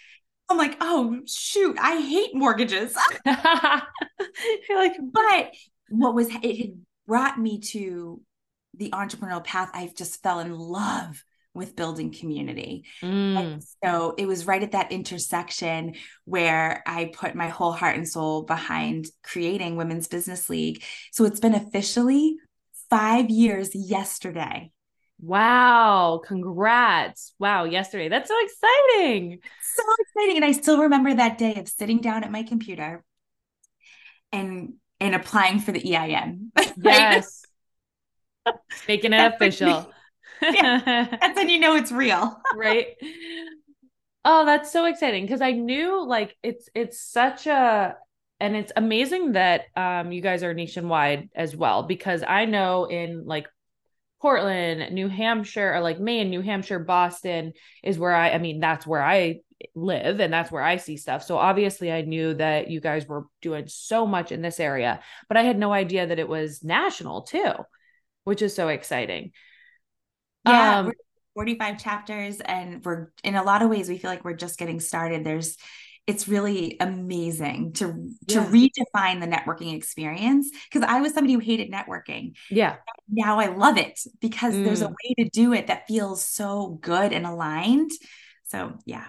I'm 0.48 0.56
like, 0.56 0.76
oh 0.80 1.20
shoot, 1.26 1.76
I 1.78 2.00
hate 2.00 2.34
mortgages. 2.34 2.96
You're 3.26 4.78
like, 4.78 4.96
but 5.12 5.52
what 5.90 6.14
was 6.14 6.28
it 6.42 6.56
had 6.56 6.80
brought 7.06 7.38
me 7.38 7.58
to 7.58 8.20
the 8.78 8.90
entrepreneurial 8.90 9.44
path. 9.44 9.70
I 9.74 9.90
just 9.96 10.22
fell 10.22 10.38
in 10.40 10.52
love 10.56 11.22
with 11.58 11.76
building 11.76 12.12
community. 12.12 12.84
Mm. 13.02 13.62
so 13.84 14.14
it 14.16 14.26
was 14.26 14.46
right 14.46 14.62
at 14.62 14.72
that 14.72 14.92
intersection 14.92 15.94
where 16.24 16.82
I 16.86 17.10
put 17.12 17.34
my 17.34 17.48
whole 17.48 17.72
heart 17.72 17.96
and 17.96 18.08
soul 18.08 18.42
behind 18.42 19.08
creating 19.22 19.76
Women's 19.76 20.08
Business 20.08 20.48
League. 20.48 20.82
So 21.12 21.24
it's 21.24 21.40
been 21.40 21.54
officially 21.54 22.36
five 22.88 23.28
years 23.28 23.74
yesterday. 23.74 24.72
Wow, 25.20 26.20
congrats. 26.24 27.34
Wow, 27.38 27.64
yesterday. 27.64 28.08
That's 28.08 28.28
so 28.28 28.36
exciting. 28.40 29.40
So 29.62 29.82
exciting. 30.00 30.36
And 30.36 30.44
I 30.44 30.52
still 30.52 30.80
remember 30.82 31.12
that 31.12 31.38
day 31.38 31.56
of 31.56 31.68
sitting 31.68 32.00
down 32.00 32.22
at 32.22 32.30
my 32.30 32.44
computer 32.44 33.04
and 34.32 34.74
and 35.00 35.14
applying 35.14 35.58
for 35.58 35.72
the 35.72 35.94
EIN. 35.94 36.52
Yes. 36.80 37.42
Making 38.88 39.12
it 39.12 39.34
official 39.34 39.92
yeah. 40.42 41.16
And 41.22 41.36
then 41.36 41.48
you 41.48 41.58
know 41.58 41.76
it's 41.76 41.92
real. 41.92 42.40
right. 42.56 42.86
Oh, 44.24 44.44
that's 44.44 44.72
so 44.72 44.84
exciting 44.84 45.24
because 45.24 45.40
I 45.40 45.52
knew 45.52 46.06
like 46.06 46.36
it's 46.42 46.68
it's 46.74 47.00
such 47.00 47.46
a 47.46 47.96
and 48.40 48.56
it's 48.56 48.72
amazing 48.76 49.32
that 49.32 49.62
um 49.76 50.12
you 50.12 50.20
guys 50.20 50.42
are 50.42 50.54
nationwide 50.54 51.30
as 51.34 51.56
well 51.56 51.82
because 51.84 52.22
I 52.26 52.44
know 52.44 52.84
in 52.84 53.24
like 53.26 53.46
Portland, 54.20 54.92
New 54.92 55.08
Hampshire, 55.08 55.74
or 55.74 55.80
like 55.80 56.00
Maine, 56.00 56.30
New 56.30 56.42
Hampshire, 56.42 56.80
Boston 56.80 57.52
is 57.82 57.98
where 57.98 58.14
I 58.14 58.30
I 58.30 58.38
mean 58.38 58.60
that's 58.60 58.86
where 58.86 59.02
I 59.02 59.40
live 59.74 60.20
and 60.20 60.32
that's 60.32 60.50
where 60.50 60.62
I 60.62 60.76
see 60.76 60.96
stuff. 60.96 61.22
So 61.24 61.36
obviously 61.36 61.92
I 61.92 62.02
knew 62.02 62.34
that 62.34 62.70
you 62.70 62.80
guys 62.80 63.06
were 63.06 63.26
doing 63.42 63.64
so 63.68 64.06
much 64.06 64.32
in 64.32 64.42
this 64.42 64.60
area, 64.60 65.00
but 65.28 65.36
I 65.36 65.42
had 65.42 65.58
no 65.58 65.72
idea 65.72 66.06
that 66.06 66.18
it 66.18 66.28
was 66.28 66.62
national 66.62 67.22
too, 67.22 67.52
which 68.24 68.42
is 68.42 68.54
so 68.54 68.68
exciting. 68.68 69.32
Yeah, 70.48 70.78
um, 70.80 70.92
45 71.34 71.82
chapters 71.82 72.40
and 72.40 72.84
we're 72.84 73.12
in 73.22 73.36
a 73.36 73.42
lot 73.42 73.62
of 73.62 73.70
ways 73.70 73.88
we 73.88 73.98
feel 73.98 74.10
like 74.10 74.24
we're 74.24 74.34
just 74.34 74.58
getting 74.58 74.80
started. 74.80 75.24
There's 75.24 75.56
it's 76.08 76.26
really 76.26 76.78
amazing 76.80 77.74
to 77.74 78.10
to 78.28 78.40
redefine 78.40 79.20
the 79.20 79.26
networking 79.26 79.76
experience 79.76 80.50
because 80.72 80.88
I 80.88 81.02
was 81.02 81.12
somebody 81.12 81.34
who 81.34 81.38
hated 81.38 81.70
networking. 81.70 82.32
Yeah. 82.50 82.76
Now 83.10 83.38
I 83.38 83.54
love 83.54 83.76
it 83.76 84.00
because 84.20 84.54
mm. 84.54 84.64
there's 84.64 84.80
a 84.80 84.86
mm. 84.86 84.94
way 85.04 85.24
to 85.24 85.30
do 85.30 85.52
it 85.52 85.66
that 85.66 85.86
feels 85.86 86.24
so 86.24 86.78
good 86.80 87.12
and 87.12 87.26
aligned. 87.26 87.90
So, 88.44 88.78
yeah. 88.86 89.04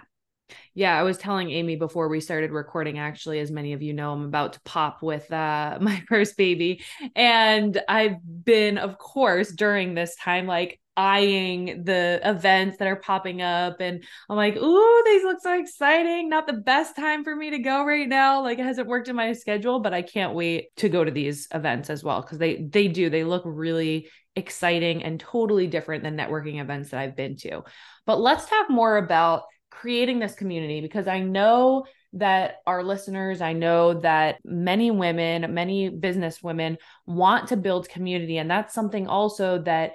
Yeah, 0.73 0.97
I 0.99 1.03
was 1.03 1.17
telling 1.17 1.51
Amy 1.51 1.77
before 1.77 2.09
we 2.09 2.19
started 2.19 2.51
recording, 2.51 2.99
actually, 2.99 3.39
as 3.39 3.51
many 3.51 3.73
of 3.73 3.81
you 3.81 3.93
know, 3.93 4.11
I'm 4.11 4.25
about 4.25 4.53
to 4.53 4.61
pop 4.61 5.01
with 5.01 5.31
uh, 5.31 5.77
my 5.81 6.03
first 6.09 6.37
baby. 6.37 6.83
And 7.15 7.81
I've 7.87 8.17
been, 8.43 8.77
of 8.77 8.97
course, 8.97 9.51
during 9.51 9.93
this 9.93 10.15
time, 10.17 10.47
like 10.47 10.79
eyeing 10.99 11.85
the 11.85 12.19
events 12.25 12.77
that 12.77 12.87
are 12.89 12.97
popping 12.97 13.41
up 13.41 13.79
and 13.79 14.03
I'm 14.29 14.35
like, 14.35 14.57
"Ooh, 14.57 15.03
these 15.05 15.23
look 15.23 15.39
so 15.41 15.57
exciting. 15.57 16.27
Not 16.27 16.45
the 16.45 16.53
best 16.53 16.97
time 16.97 17.23
for 17.23 17.33
me 17.33 17.51
to 17.51 17.59
go 17.59 17.85
right 17.85 18.07
now. 18.07 18.43
Like 18.43 18.59
it 18.59 18.65
hasn't 18.65 18.89
worked 18.89 19.07
in 19.07 19.15
my 19.15 19.31
schedule, 19.31 19.79
but 19.79 19.93
I 19.93 20.01
can't 20.01 20.33
wait 20.33 20.75
to 20.77 20.89
go 20.89 21.05
to 21.05 21.11
these 21.11 21.47
events 21.53 21.89
as 21.89 22.03
well 22.03 22.21
cuz 22.21 22.37
they 22.37 22.63
they 22.63 22.89
do. 22.89 23.09
They 23.09 23.23
look 23.23 23.43
really 23.45 24.09
exciting 24.35 25.03
and 25.03 25.19
totally 25.19 25.67
different 25.67 26.03
than 26.03 26.17
networking 26.17 26.59
events 26.61 26.89
that 26.89 26.99
I've 26.99 27.15
been 27.15 27.37
to. 27.37 27.63
But 28.05 28.19
let's 28.19 28.49
talk 28.49 28.69
more 28.69 28.97
about 28.97 29.43
creating 29.69 30.19
this 30.19 30.35
community 30.35 30.81
because 30.81 31.07
I 31.07 31.21
know 31.21 31.85
that 32.13 32.55
our 32.67 32.83
listeners, 32.83 33.39
I 33.39 33.53
know 33.53 33.93
that 34.01 34.39
many 34.43 34.91
women, 34.91 35.53
many 35.53 35.89
business 35.89 36.43
women 36.43 36.77
want 37.05 37.49
to 37.49 37.57
build 37.57 37.87
community 37.87 38.37
and 38.37 38.51
that's 38.51 38.73
something 38.73 39.07
also 39.07 39.61
that 39.63 39.93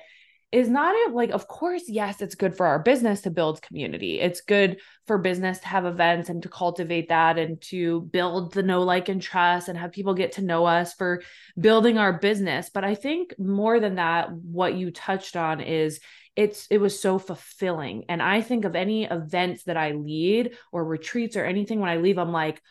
is 0.55 0.69
not 0.69 0.95
it 0.95 1.13
like 1.13 1.31
of 1.31 1.49
course 1.49 1.83
yes 1.89 2.23
it's 2.23 2.37
good 2.37 2.57
for 2.57 2.65
our 2.65 2.79
business 2.79 3.23
to 3.23 3.31
build 3.31 3.61
community. 3.61 4.21
It's 4.21 4.41
good 4.41 4.79
for 5.05 5.19
business 5.19 5.59
to 5.59 5.67
have 5.67 5.85
events 5.85 6.29
and 6.29 6.41
to 6.45 6.49
cultivate 6.49 7.09
that 7.09 7.39
and 7.39 7.61
to 7.63 8.03
build 8.03 8.53
the 8.53 8.63
know 8.63 8.83
like 8.83 9.09
and 9.09 9.21
trust 9.21 9.69
and 9.69 9.77
have 9.77 9.91
people 9.91 10.15
get 10.15 10.33
to 10.33 10.43
know 10.43 10.65
us 10.65 10.95
for 10.95 11.23
building 11.59 11.99
our 11.99 12.13
business. 12.13 12.71
But 12.73 12.85
i 12.85 12.95
think 12.95 13.35
more 13.37 13.81
than 13.81 13.97
that 13.97 14.31
what 14.31 14.75
you 14.75 14.93
touched 14.93 15.35
on 15.35 15.61
is 15.61 15.99
it's 16.37 16.69
it 16.71 16.79
was 16.79 17.01
so 17.01 17.19
fulfilling. 17.19 18.05
And 18.09 18.23
i 18.23 18.41
think 18.41 18.65
of 18.65 18.77
any 18.77 19.05
events 19.07 19.65
that 19.65 19.77
i 19.77 19.91
lead 19.91 20.57
or 20.71 20.85
retreats 20.85 21.37
or 21.37 21.45
anything 21.45 21.81
when 21.81 21.91
i 21.91 21.97
leave 21.97 22.19
i'm 22.19 22.33
like 22.33 22.63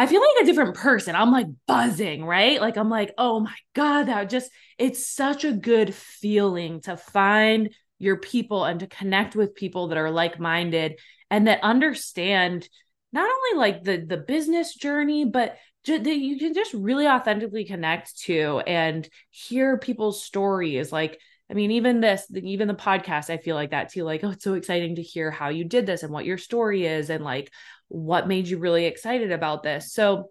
I 0.00 0.06
feel 0.06 0.22
like 0.22 0.42
a 0.42 0.46
different 0.46 0.76
person. 0.76 1.14
I'm 1.14 1.30
like 1.30 1.48
buzzing, 1.66 2.24
right? 2.24 2.58
Like 2.58 2.78
I'm 2.78 2.88
like, 2.88 3.12
oh 3.18 3.38
my 3.38 3.54
God, 3.74 4.04
that 4.04 4.30
just 4.30 4.50
it's 4.78 5.06
such 5.06 5.44
a 5.44 5.52
good 5.52 5.94
feeling 5.94 6.80
to 6.82 6.96
find 6.96 7.74
your 7.98 8.16
people 8.16 8.64
and 8.64 8.80
to 8.80 8.86
connect 8.86 9.36
with 9.36 9.54
people 9.54 9.88
that 9.88 9.98
are 9.98 10.10
like-minded 10.10 10.98
and 11.30 11.48
that 11.48 11.62
understand 11.62 12.66
not 13.12 13.28
only 13.28 13.58
like 13.60 13.84
the 13.84 13.98
the 13.98 14.16
business 14.16 14.74
journey, 14.74 15.26
but 15.26 15.58
that 15.84 16.06
you 16.06 16.38
can 16.38 16.54
just 16.54 16.72
really 16.72 17.06
authentically 17.06 17.66
connect 17.66 18.20
to 18.20 18.62
and 18.66 19.06
hear 19.28 19.76
people's 19.76 20.24
stories 20.24 20.90
like 20.90 21.20
I 21.50 21.54
mean, 21.54 21.72
even 21.72 22.00
this, 22.00 22.26
even 22.32 22.68
the 22.68 22.74
podcast, 22.74 23.28
I 23.28 23.38
feel 23.38 23.56
like 23.56 23.72
that 23.72 23.90
too. 23.90 24.04
Like, 24.04 24.22
oh, 24.22 24.30
it's 24.30 24.44
so 24.44 24.54
exciting 24.54 24.94
to 24.94 25.02
hear 25.02 25.32
how 25.32 25.48
you 25.48 25.64
did 25.64 25.84
this 25.84 26.04
and 26.04 26.12
what 26.12 26.24
your 26.24 26.38
story 26.38 26.86
is 26.86 27.10
and 27.10 27.24
like 27.24 27.50
what 27.90 28.26
made 28.28 28.48
you 28.48 28.58
really 28.58 28.86
excited 28.86 29.32
about 29.32 29.62
this. 29.62 29.92
So 29.92 30.30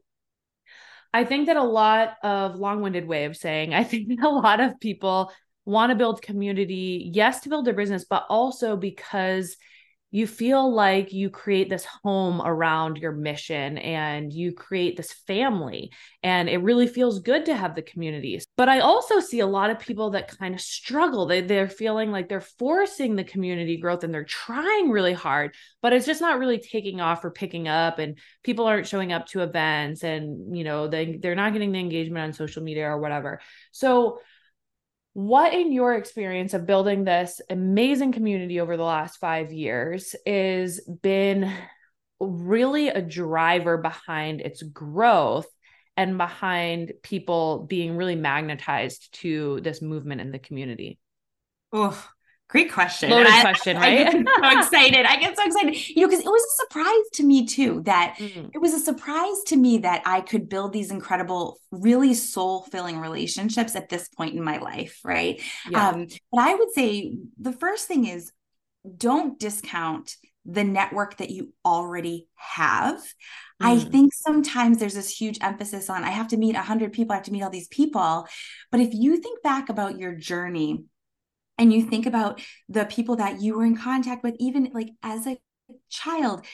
I 1.13 1.25
think 1.25 1.47
that 1.47 1.57
a 1.57 1.63
lot 1.63 2.13
of 2.23 2.55
long-winded 2.55 3.05
way 3.05 3.25
of 3.25 3.35
saying, 3.35 3.73
I 3.73 3.83
think 3.83 4.21
a 4.23 4.29
lot 4.29 4.59
of 4.59 4.79
people 4.79 5.31
want 5.65 5.91
to 5.91 5.95
build 5.95 6.21
community, 6.21 7.11
yes, 7.13 7.41
to 7.41 7.49
build 7.49 7.65
their 7.65 7.73
business, 7.73 8.05
but 8.09 8.25
also 8.29 8.77
because 8.77 9.57
you 10.11 10.25
feel 10.25 10.73
like 10.73 11.13
you 11.13 11.29
create 11.29 11.69
this 11.69 11.85
home 12.03 12.41
around 12.41 12.97
your 12.97 13.11
mission 13.11 13.77
and 13.77 14.33
you 14.33 14.53
create 14.53 14.97
this 14.97 15.13
family 15.27 15.91
and 16.23 16.49
it 16.49 16.57
really 16.57 16.87
feels 16.87 17.19
good 17.19 17.45
to 17.45 17.55
have 17.55 17.75
the 17.75 17.81
communities. 17.81 18.45
But 18.57 18.69
i 18.69 18.79
also 18.79 19.19
see 19.19 19.39
a 19.39 19.47
lot 19.47 19.69
of 19.69 19.79
people 19.79 20.11
that 20.11 20.37
kind 20.37 20.55
of 20.55 20.61
struggle. 20.61 21.25
They, 21.25 21.41
they're 21.41 21.69
feeling 21.69 22.11
like 22.11 22.29
they're 22.29 22.41
forcing 22.41 23.15
the 23.15 23.23
community 23.23 23.77
growth 23.77 24.03
and 24.03 24.13
they're 24.13 24.23
trying 24.23 24.89
really 24.89 25.13
hard 25.13 25.53
but 25.81 25.93
it's 25.93 26.05
just 26.05 26.21
not 26.21 26.39
really 26.39 26.59
taking 26.59 27.01
off 27.01 27.23
or 27.23 27.31
picking 27.31 27.67
up 27.67 27.99
and 27.99 28.17
people 28.43 28.65
aren't 28.65 28.87
showing 28.87 29.13
up 29.13 29.27
to 29.27 29.41
events 29.41 30.03
and 30.03 30.55
you 30.55 30.63
know 30.63 30.87
they, 30.87 31.17
they're 31.17 31.35
not 31.35 31.53
getting 31.53 31.71
the 31.71 31.79
engagement 31.79 32.23
on 32.23 32.33
social 32.33 32.63
media 32.63 32.85
or 32.85 32.99
whatever. 32.99 33.39
So 33.71 34.19
what 35.19 35.53
in 35.53 35.73
your 35.73 35.95
experience 35.95 36.53
of 36.53 36.65
building 36.65 37.03
this 37.03 37.41
amazing 37.49 38.13
community 38.13 38.61
over 38.61 38.77
the 38.77 38.83
last 38.83 39.17
five 39.17 39.51
years 39.51 40.15
is 40.25 40.79
been 41.01 41.53
really 42.21 42.87
a 42.87 43.01
driver 43.01 43.77
behind 43.77 44.39
its 44.39 44.63
growth 44.63 45.47
and 45.97 46.17
behind 46.17 46.93
people 47.03 47.65
being 47.67 47.97
really 47.97 48.15
magnetized 48.15 49.13
to 49.13 49.59
this 49.59 49.81
movement 49.81 50.21
in 50.21 50.31
the 50.31 50.39
community? 50.39 50.97
Oh 51.73 52.09
Great 52.49 52.71
question. 52.71 53.11
Loaded 53.11 53.31
I, 53.31 53.41
question, 53.41 53.77
right? 53.77 54.07
I 54.07 54.11
get 54.11 54.11
so 54.11 54.59
excited. 54.59 55.05
I 55.05 55.15
get 55.17 55.37
so 55.37 55.43
excited. 55.45 55.89
You 55.89 56.01
know, 56.01 56.07
because 56.07 56.25
it 56.25 56.29
was 56.29 56.41
a 56.41 56.63
surprise 56.63 57.09
to 57.13 57.23
me 57.23 57.45
too 57.45 57.83
that 57.85 58.15
mm. 58.17 58.49
it 58.51 58.57
was 58.57 58.73
a 58.73 58.79
surprise 58.79 59.43
to 59.47 59.55
me 59.55 59.77
that 59.79 60.01
I 60.03 60.21
could 60.21 60.49
build 60.49 60.73
these 60.73 60.89
incredible, 60.89 61.59
really 61.69 62.15
soul 62.15 62.63
filling 62.63 62.97
relationships 62.97 63.75
at 63.75 63.89
this 63.89 64.09
point 64.09 64.35
in 64.35 64.43
my 64.43 64.57
life, 64.57 64.99
right? 65.03 65.39
Yeah. 65.69 65.89
Um, 65.89 66.07
but 66.31 66.41
I 66.41 66.55
would 66.55 66.71
say 66.73 67.17
the 67.39 67.53
first 67.53 67.87
thing 67.87 68.07
is 68.07 68.31
don't 68.97 69.39
discount 69.39 70.15
the 70.43 70.63
network 70.63 71.17
that 71.17 71.29
you 71.29 71.53
already 71.63 72.27
have. 72.33 72.97
Mm. 72.97 73.03
I 73.61 73.77
think 73.77 74.11
sometimes 74.11 74.79
there's 74.79 74.95
this 74.95 75.15
huge 75.15 75.37
emphasis 75.41 75.87
on 75.87 76.03
I 76.03 76.09
have 76.09 76.29
to 76.29 76.37
meet 76.37 76.55
100 76.55 76.93
people, 76.93 77.13
I 77.13 77.17
have 77.17 77.25
to 77.25 77.31
meet 77.31 77.43
all 77.43 77.51
these 77.51 77.67
people. 77.67 78.27
But 78.71 78.79
if 78.79 78.89
you 78.91 79.17
think 79.17 79.43
back 79.43 79.69
about 79.69 79.99
your 79.99 80.15
journey, 80.15 80.85
and 81.59 81.71
you 81.71 81.83
think 81.83 82.05
about 82.05 82.41
the 82.69 82.85
people 82.85 83.17
that 83.17 83.41
you 83.41 83.57
were 83.57 83.65
in 83.65 83.77
contact 83.77 84.23
with 84.23 84.35
even 84.39 84.71
like 84.73 84.89
as 85.03 85.27
a 85.27 85.37
child 85.89 86.45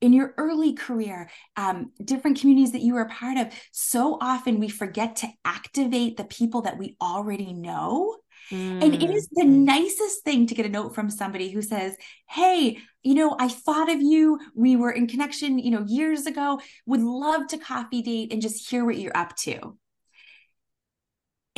in 0.00 0.12
your 0.12 0.34
early 0.36 0.74
career, 0.74 1.28
um, 1.56 1.92
different 2.04 2.40
communities 2.40 2.72
that 2.72 2.82
you 2.82 2.94
were 2.94 3.02
a 3.02 3.08
part 3.08 3.36
of, 3.36 3.48
so 3.72 4.18
often 4.20 4.60
we 4.60 4.68
forget 4.68 5.16
to 5.16 5.28
activate 5.44 6.16
the 6.16 6.24
people 6.24 6.62
that 6.62 6.78
we 6.78 6.96
already 7.00 7.52
know. 7.52 8.16
Mm. 8.52 8.84
And 8.84 8.94
it 8.94 9.10
is 9.10 9.28
the 9.32 9.44
mm. 9.44 9.64
nicest 9.64 10.22
thing 10.22 10.46
to 10.46 10.54
get 10.54 10.66
a 10.66 10.70
note 10.70 10.94
from 10.94 11.10
somebody 11.10 11.50
who 11.50 11.62
says, 11.62 11.96
Hey, 12.28 12.78
you 13.02 13.14
know, 13.14 13.36
I 13.38 13.48
thought 13.48 13.90
of 13.90 14.00
you. 14.00 14.38
We 14.54 14.76
were 14.76 14.92
in 14.92 15.06
connection, 15.06 15.58
you 15.58 15.70
know, 15.70 15.84
years 15.86 16.26
ago. 16.26 16.60
Would 16.86 17.02
love 17.02 17.48
to 17.48 17.58
coffee 17.58 18.02
date 18.02 18.32
and 18.32 18.40
just 18.40 18.70
hear 18.70 18.84
what 18.84 18.98
you're 18.98 19.16
up 19.16 19.36
to 19.38 19.76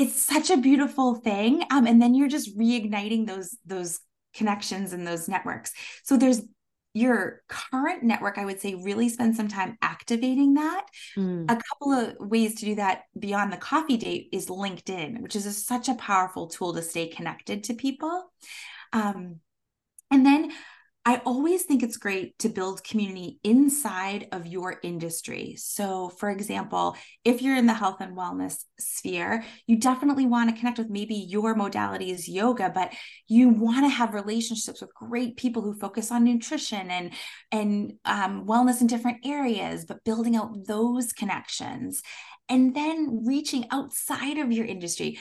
it's 0.01 0.21
such 0.21 0.49
a 0.51 0.57
beautiful 0.57 1.15
thing 1.15 1.63
um, 1.71 1.87
and 1.87 2.01
then 2.01 2.15
you're 2.15 2.29
just 2.29 2.57
reigniting 2.59 3.27
those 3.27 3.57
those 3.67 4.01
connections 4.35 4.93
and 4.93 5.07
those 5.07 5.29
networks. 5.29 5.73
So 6.05 6.17
there's 6.17 6.41
your 6.93 7.41
current 7.49 8.03
network 8.03 8.37
i 8.37 8.45
would 8.45 8.61
say 8.61 8.75
really 8.75 9.09
spend 9.09 9.37
some 9.37 9.47
time 9.47 9.79
activating 9.81 10.55
that. 10.55 10.87
Mm. 11.17 11.45
a 11.49 11.55
couple 11.55 11.93
of 11.93 12.17
ways 12.19 12.57
to 12.57 12.65
do 12.65 12.75
that 12.75 13.03
beyond 13.17 13.53
the 13.53 13.57
coffee 13.57 13.97
date 13.97 14.29
is 14.33 14.47
linkedin 14.47 15.21
which 15.21 15.37
is 15.37 15.47
a, 15.47 15.53
such 15.53 15.89
a 15.89 15.95
powerful 15.95 16.49
tool 16.49 16.75
to 16.75 16.83
stay 16.83 17.07
connected 17.07 17.63
to 17.65 17.75
people. 17.75 18.33
Um, 18.93 19.37
and 20.11 20.27
then 20.27 20.51
I 21.07 21.23
always 21.25 21.63
think 21.63 21.83
it's 21.83 21.97
great 21.97 22.39
to 22.41 22.51
build 22.51 22.85
community 22.85 23.41
inside 23.43 24.29
of 24.33 24.47
your 24.47 24.79
industry. 24.83 25.55
So, 25.57 26.11
for 26.11 26.29
example, 26.29 26.95
if 27.25 27.41
you're 27.41 27.57
in 27.57 27.65
the 27.65 27.73
health 27.73 27.97
and 28.01 28.17
wellness 28.17 28.57
sphere, 28.79 29.43
you 29.67 29.79
definitely 29.79 30.27
want 30.27 30.51
to 30.51 30.57
connect 30.57 30.77
with 30.77 30.91
maybe 30.91 31.15
your 31.15 31.55
modality 31.55 32.11
is 32.11 32.29
yoga, 32.29 32.71
but 32.75 32.93
you 33.29 33.49
want 33.49 33.87
to 33.87 33.89
have 33.89 34.13
relationships 34.13 34.83
with 34.83 34.95
great 34.95 35.39
people 35.39 35.63
who 35.63 35.79
focus 35.79 36.11
on 36.11 36.25
nutrition 36.25 36.91
and 36.91 37.13
and 37.51 37.95
um, 38.05 38.47
wellness 38.47 38.83
in 38.83 38.87
different 38.87 39.25
areas, 39.25 39.87
but 39.87 40.05
building 40.05 40.37
out 40.37 40.67
those 40.67 41.15
connections, 41.15 42.03
and 42.51 42.77
then 42.77 43.25
reaching 43.25 43.65
outside 43.71 44.37
of 44.37 44.53
your 44.53 44.67
industry 44.67 45.19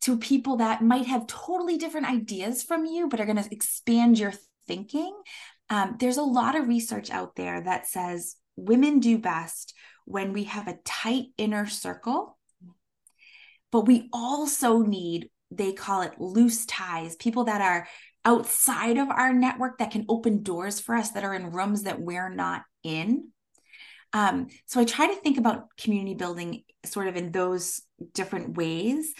to 0.00 0.18
people 0.18 0.56
that 0.56 0.82
might 0.82 1.06
have 1.06 1.26
totally 1.26 1.76
different 1.76 2.08
ideas 2.08 2.62
from 2.62 2.86
you, 2.86 3.08
but 3.08 3.20
are 3.20 3.26
going 3.26 3.36
to 3.36 3.52
expand 3.52 4.18
your 4.18 4.32
thinking. 4.66 5.14
Um, 5.70 5.96
there's 5.98 6.18
a 6.18 6.22
lot 6.22 6.54
of 6.54 6.68
research 6.68 7.10
out 7.10 7.34
there 7.36 7.60
that 7.62 7.86
says 7.86 8.36
women 8.56 9.00
do 9.00 9.18
best 9.18 9.74
when 10.04 10.32
we 10.32 10.44
have 10.44 10.68
a 10.68 10.78
tight 10.84 11.26
inner 11.38 11.66
circle, 11.66 12.38
but 13.70 13.86
we 13.86 14.08
also 14.12 14.78
need, 14.78 15.30
they 15.50 15.72
call 15.72 16.02
it 16.02 16.20
loose 16.20 16.66
ties, 16.66 17.16
people 17.16 17.44
that 17.44 17.62
are 17.62 17.86
outside 18.24 18.98
of 18.98 19.08
our 19.10 19.32
network 19.32 19.78
that 19.78 19.90
can 19.90 20.04
open 20.08 20.42
doors 20.42 20.78
for 20.78 20.94
us 20.94 21.10
that 21.12 21.24
are 21.24 21.34
in 21.34 21.52
rooms 21.52 21.84
that 21.84 22.00
we're 22.00 22.28
not 22.28 22.62
in. 22.82 23.28
Um, 24.12 24.48
so 24.66 24.80
I 24.80 24.84
try 24.84 25.06
to 25.06 25.20
think 25.20 25.38
about 25.38 25.74
community 25.78 26.14
building 26.14 26.64
sort 26.84 27.08
of 27.08 27.16
in 27.16 27.32
those 27.32 27.80
different 28.12 28.56
ways. 28.56 29.14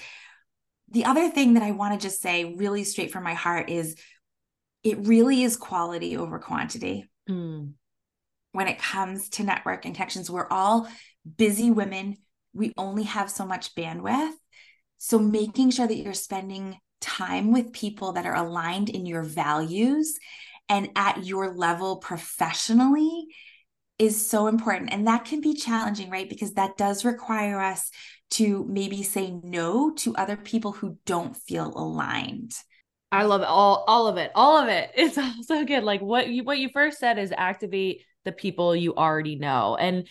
The 0.91 1.07
other 1.07 1.31
thing 1.31 1.55
that 1.55 1.63
I 1.63 1.71
want 1.71 1.99
to 1.99 2.07
just 2.07 2.21
say 2.21 2.45
really 2.45 2.85
straight 2.85 3.11
from 3.11 3.25
my 3.25 3.35
heart 3.35 3.71
is 3.71 3.97
it 4.83 5.07
really 5.07 5.43
is 5.43 5.57
quality 5.57 6.17
over 6.17 6.39
quantity. 6.39 7.09
Mm. 7.29 7.75
When 8.53 8.69
it 8.69 8.79
comes 8.79 9.29
to 9.31 9.45
network 9.45 9.85
and 9.85 9.95
connections, 9.95 10.31
we're 10.31 10.49
all 10.49 10.89
busy 11.37 11.71
women. 11.71 12.19
We 12.53 12.73
only 12.77 13.05
have 13.05 13.31
so 13.31 13.47
much 13.47 13.75
bandwidth. 13.75 14.33
So, 14.99 15.19
making 15.19 15.71
sure 15.71 15.87
that 15.87 15.97
you're 15.97 16.15
spending 16.15 16.79
time 17.01 17.51
with 17.51 17.73
people 17.73 18.13
that 18.13 18.27
are 18.27 18.37
aligned 18.37 18.89
in 18.89 19.07
your 19.07 19.23
values 19.23 20.19
and 20.69 20.91
at 20.95 21.25
your 21.25 21.55
level 21.55 21.97
professionally 21.97 23.27
is 23.99 24.29
so 24.29 24.47
important. 24.47 24.93
And 24.93 25.07
that 25.07 25.25
can 25.25 25.41
be 25.41 25.55
challenging, 25.55 26.11
right? 26.11 26.29
Because 26.29 26.55
that 26.55 26.77
does 26.77 27.05
require 27.05 27.61
us 27.61 27.91
to 28.33 28.65
maybe 28.69 29.03
say 29.03 29.31
no 29.43 29.93
to 29.93 30.17
other 30.17 30.37
people 30.37 30.73
who 30.73 30.99
don't 31.05 31.37
feel 31.37 31.73
aligned. 31.77 32.53
I 33.13 33.25
love 33.25 33.43
it. 33.43 33.49
all 33.49 33.85
all 33.87 34.07
of 34.07 34.17
it. 34.17 34.33
All 34.35 34.57
of 34.57 34.69
it. 34.69 34.91
It's 34.97 35.19
all 35.19 35.33
so 35.43 35.65
good. 35.65 35.85
Like 35.85 36.01
what 36.01 36.29
you 36.29 36.45
what 36.45 36.59
you 36.59 36.71
first 36.73 36.99
said 36.99 37.19
is 37.19 37.33
activate 37.37 38.05
the 38.25 38.33
people 38.33 38.75
you 38.75 38.95
already 38.95 39.37
know. 39.37 39.77
And 39.77 40.09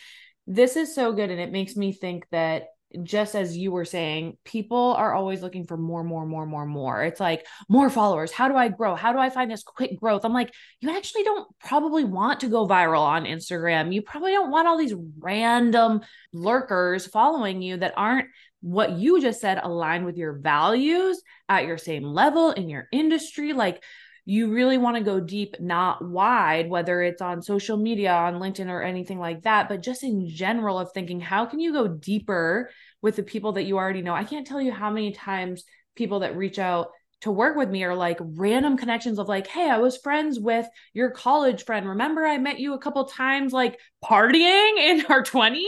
this 0.48 0.76
is 0.76 0.94
so 0.94 1.14
good 1.14 1.30
and 1.30 1.40
it 1.40 1.52
makes 1.52 1.76
me 1.76 1.94
think 1.94 2.26
that 2.32 2.68
just 3.04 3.36
as 3.36 3.58
you 3.58 3.72
were 3.72 3.86
saying, 3.86 4.38
people 4.44 4.94
are 4.98 5.14
always 5.14 5.42
looking 5.42 5.66
for 5.66 5.78
more, 5.78 6.04
more, 6.04 6.26
more, 6.26 6.46
more, 6.46 6.66
more. 6.66 7.04
It's 7.04 7.20
like 7.20 7.46
more 7.70 7.90
followers. 7.90 8.32
How 8.32 8.50
do 8.50 8.56
I 8.56 8.68
grow? 8.68 8.96
How 8.96 9.14
do 9.14 9.20
I 9.20 9.30
find 9.30 9.50
this 9.50 9.64
quick 9.64 9.98
growth? 10.00 10.26
I'm 10.26 10.34
like, 10.34 10.54
you 10.82 10.96
actually 10.96 11.24
don't 11.24 11.48
probably 11.60 12.04
want 12.04 12.42
to 12.42 12.50
go 12.50 12.68
viral 12.68 13.02
on 13.02 13.26
Instagram. 13.26 13.94
You 13.94 14.02
probably 14.02 14.32
don't 14.32 14.52
want 14.52 14.68
all 14.68 14.78
these 14.78 14.96
random 15.20 16.02
lurkers 16.34 17.08
following 17.08 17.62
you 17.62 17.78
that 17.78 17.94
aren't 17.96 18.28
what 18.62 18.92
you 18.94 19.22
just 19.22 19.42
said 19.42 19.60
align 19.62 20.06
with 20.06 20.18
your 20.18 20.34
values 20.34 21.22
at 21.50 21.66
your 21.66 21.78
same 21.78 22.04
level 22.04 22.52
in 22.52 22.70
your 22.70 22.88
industry 22.92 23.54
like 23.54 23.84
you 24.24 24.54
really 24.54 24.78
want 24.78 24.96
to 24.96 25.04
go 25.04 25.20
deep 25.20 25.56
not 25.60 26.08
wide 26.08 26.70
whether 26.70 27.02
it's 27.02 27.22
on 27.22 27.42
social 27.42 27.76
media 27.76 28.14
on 28.14 28.36
linkedin 28.36 28.70
or 28.70 28.82
anything 28.82 29.18
like 29.18 29.42
that 29.42 29.68
but 29.68 29.82
just 29.82 30.04
in 30.04 30.30
general 30.30 30.78
of 30.78 30.92
thinking 30.92 31.20
how 31.20 31.46
can 31.46 31.60
you 31.60 31.74
go 31.74 31.88
deeper 31.88 32.70
with 33.02 33.16
the 33.16 33.24
people 33.24 33.54
that 33.54 33.64
you 33.64 33.78
already 33.78 34.02
know? 34.02 34.14
I 34.14 34.24
can't 34.24 34.48
tell 34.48 34.62
you 34.62 34.72
how 34.72 34.90
many 34.90 35.12
times 35.12 35.64
people 35.96 36.20
that 36.20 36.38
reach 36.38 36.60
out 36.60 36.92
to 37.22 37.32
work 37.32 37.56
with 37.56 37.70
me 37.70 37.84
are 37.84 37.96
like 37.96 38.18
random 38.20 38.78
connections 38.78 39.20
of 39.20 39.28
like, 39.28 39.48
hey, 39.48 39.70
I 39.70 39.78
was 39.78 39.98
friends 39.98 40.40
with 40.40 40.68
your 40.94 41.12
college 41.12 41.66
friend. 41.66 41.88
Remember, 41.88 42.26
I 42.26 42.38
met 42.40 42.60
you 42.60 42.74
a 42.74 42.80
couple 42.80 43.06
times 43.06 43.54
like 43.54 43.80
partying 44.04 44.78
in 44.78 45.06
our 45.10 45.24
20s, 45.24 45.62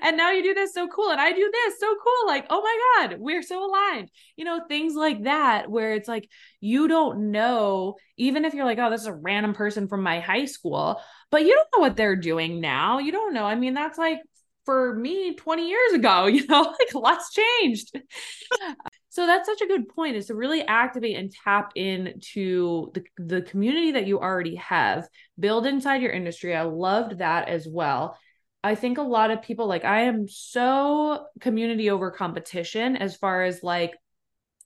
and 0.00 0.16
now 0.16 0.30
you 0.30 0.42
do 0.42 0.54
this 0.54 0.72
so 0.72 0.88
cool, 0.88 1.10
and 1.10 1.20
I 1.20 1.32
do 1.32 1.50
this 1.52 1.80
so 1.80 1.94
cool. 2.02 2.26
Like, 2.26 2.46
oh 2.50 2.62
my 2.62 3.08
God, 3.08 3.18
we're 3.18 3.42
so 3.42 3.64
aligned. 3.64 4.10
You 4.36 4.44
know, 4.44 4.60
things 4.66 4.94
like 4.94 5.24
that, 5.24 5.70
where 5.70 5.94
it's 5.94 6.08
like 6.08 6.28
you 6.60 6.86
don't 6.86 7.32
know, 7.32 7.96
even 8.16 8.44
if 8.44 8.54
you're 8.54 8.64
like, 8.64 8.78
oh, 8.78 8.90
this 8.90 9.00
is 9.00 9.06
a 9.08 9.12
random 9.12 9.54
person 9.54 9.88
from 9.88 10.02
my 10.02 10.20
high 10.20 10.44
school, 10.44 11.00
but 11.30 11.42
you 11.42 11.54
don't 11.54 11.68
know 11.74 11.80
what 11.86 11.96
they're 11.96 12.16
doing 12.16 12.60
now. 12.60 13.00
You 13.00 13.10
don't 13.10 13.34
know. 13.34 13.44
I 13.44 13.56
mean, 13.56 13.74
that's 13.74 13.98
like 13.98 14.20
for 14.64 14.94
me 14.94 15.34
20 15.34 15.68
years 15.68 15.92
ago, 15.94 16.26
you 16.26 16.46
know, 16.46 16.62
like 16.62 16.94
lots 16.94 17.32
changed. 17.32 17.92
so 19.12 19.26
that's 19.26 19.46
such 19.46 19.60
a 19.60 19.66
good 19.66 19.90
point 19.90 20.16
is 20.16 20.28
to 20.28 20.34
really 20.34 20.62
activate 20.62 21.18
and 21.18 21.30
tap 21.30 21.72
into 21.74 22.90
the, 22.94 23.04
the 23.18 23.42
community 23.42 23.92
that 23.92 24.06
you 24.06 24.18
already 24.18 24.54
have, 24.54 25.06
build 25.38 25.66
inside 25.66 26.00
your 26.00 26.12
industry. 26.12 26.56
I 26.56 26.62
loved 26.62 27.18
that 27.18 27.46
as 27.46 27.68
well. 27.68 28.16
I 28.64 28.74
think 28.74 28.96
a 28.96 29.02
lot 29.02 29.30
of 29.30 29.42
people 29.42 29.66
like 29.66 29.84
I 29.84 30.04
am 30.04 30.28
so 30.28 31.26
community 31.40 31.90
over 31.90 32.10
competition 32.10 32.96
as 32.96 33.14
far 33.14 33.42
as 33.42 33.62
like 33.62 33.92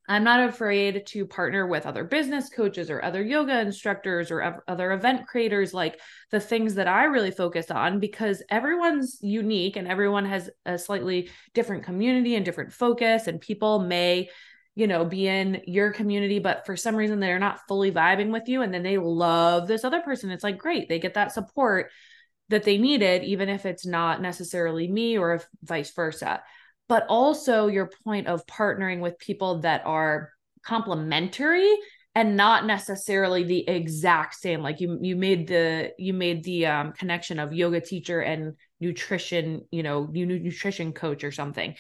I'm 0.08 0.22
not 0.22 0.48
afraid 0.48 1.04
to 1.06 1.26
partner 1.26 1.66
with 1.66 1.84
other 1.84 2.04
business 2.04 2.48
coaches 2.48 2.90
or 2.90 3.02
other 3.02 3.22
yoga 3.22 3.60
instructors 3.60 4.30
or 4.30 4.62
other 4.68 4.92
event 4.92 5.26
creators, 5.26 5.75
like 5.75 6.00
the 6.30 6.38
things 6.38 6.76
that 6.76 6.86
I 6.86 7.04
really 7.04 7.32
focus 7.32 7.70
on, 7.70 7.98
because 7.98 8.42
everyone's 8.48 9.18
unique 9.20 9.76
and 9.76 9.88
everyone 9.88 10.25
has 10.26 10.48
a 10.64 10.78
slightly 10.78 11.30
different 11.54 11.84
community 11.84 12.36
and 12.36 12.44
different 12.44 12.72
focus. 12.72 13.26
And 13.26 13.40
people 13.40 13.80
may, 13.80 14.28
you 14.76 14.86
know, 14.86 15.04
be 15.04 15.26
in 15.26 15.62
your 15.66 15.92
community, 15.92 16.38
but 16.38 16.66
for 16.66 16.76
some 16.76 16.94
reason 16.94 17.18
they're 17.18 17.38
not 17.40 17.66
fully 17.66 17.90
vibing 17.90 18.30
with 18.30 18.48
you. 18.48 18.62
And 18.62 18.72
then 18.72 18.84
they 18.84 18.98
love 18.98 19.66
this 19.66 19.82
other 19.84 20.00
person. 20.00 20.30
It's 20.30 20.44
like, 20.44 20.58
great, 20.58 20.88
they 20.88 21.00
get 21.00 21.14
that 21.14 21.32
support 21.32 21.90
that 22.48 22.62
they 22.62 22.78
needed, 22.78 23.25
even 23.25 23.48
if 23.48 23.66
it's 23.66 23.84
not 23.84 24.22
necessarily 24.22 24.86
me 24.86 25.18
or 25.18 25.34
if 25.34 25.46
vice 25.64 25.92
versa 25.92 26.44
but 26.88 27.07
also 27.09 27.66
your 27.66 27.90
point 28.05 28.26
of 28.26 28.47
partnering 28.47 29.00
with 29.00 29.19
people 29.19 29.61
that 29.61 29.83
are 29.85 30.31
complementary 30.62 31.73
and 32.14 32.35
not 32.35 32.64
necessarily 32.64 33.45
the 33.45 33.69
exact 33.69 34.35
same. 34.35 34.62
Like 34.62 34.81
you 34.81 34.99
you 35.02 35.16
made 35.16 35.49
the 35.49 35.93
you 35.99 36.14
made 36.14 36.45
the 36.45 36.66
um, 36.66 36.93
connection 36.93 37.38
of 37.38 37.52
yoga 37.52 37.81
teacher 37.81 38.21
and 38.21 38.55
nutrition 38.81 39.66
you 39.71 39.83
know 39.83 40.07
nutrition 40.07 40.93
coach 40.93 41.25
or 41.25 41.31
something. 41.31 41.75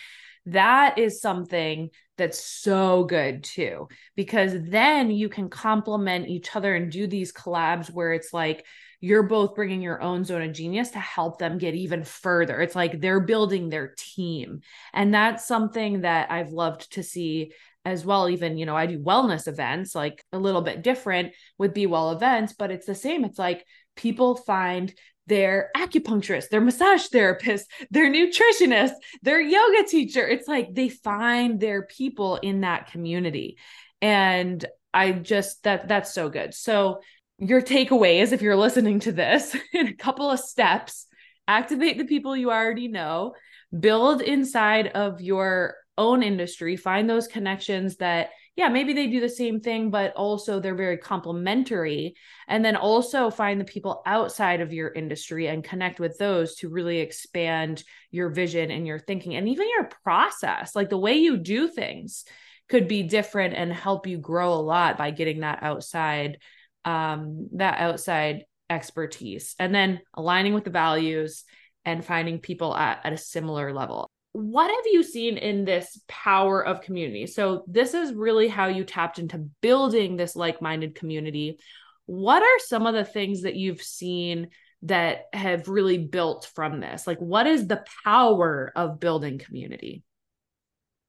That 0.44 0.98
is 0.98 1.20
something 1.20 1.90
that's 2.18 2.38
so 2.38 3.04
good 3.04 3.44
too 3.44 3.88
because 4.14 4.52
then 4.68 5.10
you 5.10 5.28
can 5.28 5.48
complement 5.48 6.28
each 6.28 6.54
other 6.54 6.74
and 6.74 6.92
do 6.92 7.06
these 7.06 7.32
collabs 7.32 7.90
where 7.90 8.12
it's 8.12 8.32
like 8.32 8.64
you're 9.00 9.22
both 9.22 9.54
bringing 9.54 9.82
your 9.82 10.00
own 10.00 10.24
zone 10.24 10.42
of 10.42 10.52
genius 10.52 10.90
to 10.90 10.98
help 10.98 11.38
them 11.38 11.58
get 11.58 11.74
even 11.74 12.04
further. 12.04 12.60
It's 12.60 12.74
like 12.76 13.00
they're 13.00 13.20
building 13.20 13.68
their 13.68 13.94
team. 13.96 14.60
And 14.92 15.12
that's 15.12 15.46
something 15.46 16.02
that 16.02 16.30
I've 16.30 16.50
loved 16.50 16.92
to 16.94 17.02
see 17.02 17.52
as 17.84 18.04
well. 18.04 18.28
Even, 18.28 18.58
you 18.58 18.66
know, 18.66 18.76
I 18.76 18.86
do 18.86 18.98
wellness 18.98 19.48
events, 19.48 19.94
like 19.94 20.24
a 20.32 20.38
little 20.38 20.62
bit 20.62 20.82
different 20.82 21.32
with 21.58 21.74
Be 21.74 21.86
Well 21.86 22.12
events, 22.12 22.54
but 22.58 22.70
it's 22.70 22.86
the 22.86 22.94
same. 22.94 23.24
It's 23.24 23.38
like 23.38 23.64
people 23.96 24.36
find 24.36 24.92
their 25.26 25.70
acupuncturist, 25.76 26.48
their 26.50 26.60
massage 26.60 27.06
therapist, 27.06 27.70
their 27.90 28.10
nutritionist, 28.10 28.92
their 29.22 29.40
yoga 29.40 29.84
teacher. 29.88 30.26
It's 30.26 30.48
like 30.48 30.74
they 30.74 30.88
find 30.88 31.60
their 31.60 31.82
people 31.82 32.36
in 32.36 32.60
that 32.60 32.90
community. 32.90 33.58
And 34.00 34.64
I 34.94 35.12
just 35.12 35.62
that 35.64 35.88
that's 35.88 36.14
so 36.14 36.30
good. 36.30 36.54
So 36.54 37.00
your 37.38 37.60
takeaways 37.60 38.32
if 38.32 38.42
you're 38.42 38.56
listening 38.56 39.00
to 39.00 39.12
this. 39.12 39.56
In 39.72 39.88
a 39.88 39.94
couple 39.94 40.30
of 40.30 40.40
steps. 40.40 41.06
Activate 41.48 41.98
the 41.98 42.04
people 42.04 42.36
you 42.36 42.50
already 42.50 42.88
know. 42.88 43.34
Build 43.78 44.20
inside 44.20 44.88
of 44.88 45.20
your 45.20 45.76
own 45.98 46.22
industry. 46.22 46.76
Find 46.76 47.08
those 47.08 47.28
connections 47.28 47.96
that 47.96 48.30
yeah 48.56 48.68
maybe 48.68 48.94
they 48.94 49.06
do 49.06 49.20
the 49.20 49.28
same 49.28 49.60
thing 49.60 49.90
but 49.90 50.14
also 50.14 50.60
they're 50.60 50.74
very 50.74 50.96
complementary. 50.96 52.14
And 52.48 52.64
then 52.64 52.76
also 52.76 53.30
find 53.30 53.60
the 53.60 53.64
people 53.64 54.02
outside 54.06 54.60
of 54.60 54.72
your 54.72 54.92
industry 54.92 55.46
and 55.46 55.62
connect 55.62 56.00
with 56.00 56.18
those 56.18 56.56
to 56.56 56.68
really 56.68 56.98
expand 56.98 57.84
your 58.10 58.30
vision 58.30 58.70
and 58.70 58.86
your 58.86 58.98
thinking 58.98 59.34
and 59.34 59.48
even 59.48 59.68
your 59.68 59.88
process. 60.02 60.74
Like 60.74 60.90
the 60.90 60.98
way 60.98 61.14
you 61.14 61.36
do 61.36 61.68
things 61.68 62.24
could 62.68 62.88
be 62.88 63.04
different 63.04 63.54
and 63.54 63.72
help 63.72 64.06
you 64.06 64.18
grow 64.18 64.52
a 64.54 64.56
lot 64.56 64.98
by 64.98 65.10
getting 65.12 65.40
that 65.40 65.62
outside 65.62 66.38
um, 66.86 67.48
that 67.54 67.78
outside 67.78 68.44
expertise 68.70 69.54
and 69.58 69.74
then 69.74 70.00
aligning 70.14 70.54
with 70.54 70.64
the 70.64 70.70
values 70.70 71.44
and 71.84 72.04
finding 72.04 72.38
people 72.38 72.74
at, 72.74 73.00
at 73.04 73.12
a 73.12 73.18
similar 73.18 73.74
level. 73.74 74.08
What 74.32 74.70
have 74.70 74.92
you 74.92 75.02
seen 75.02 75.36
in 75.36 75.64
this 75.64 76.00
power 76.08 76.64
of 76.64 76.82
community? 76.82 77.26
So 77.26 77.64
this 77.66 77.94
is 77.94 78.12
really 78.12 78.48
how 78.48 78.66
you 78.68 78.84
tapped 78.84 79.18
into 79.18 79.48
building 79.60 80.16
this 80.16 80.36
like-minded 80.36 80.94
community. 80.94 81.58
What 82.06 82.42
are 82.42 82.58
some 82.58 82.86
of 82.86 82.94
the 82.94 83.04
things 83.04 83.42
that 83.42 83.56
you've 83.56 83.82
seen 83.82 84.48
that 84.82 85.24
have 85.32 85.68
really 85.68 85.98
built 85.98 86.50
from 86.54 86.80
this? 86.80 87.06
Like 87.06 87.18
what 87.18 87.46
is 87.46 87.66
the 87.66 87.84
power 88.04 88.72
of 88.76 89.00
building 89.00 89.38
community 89.38 90.02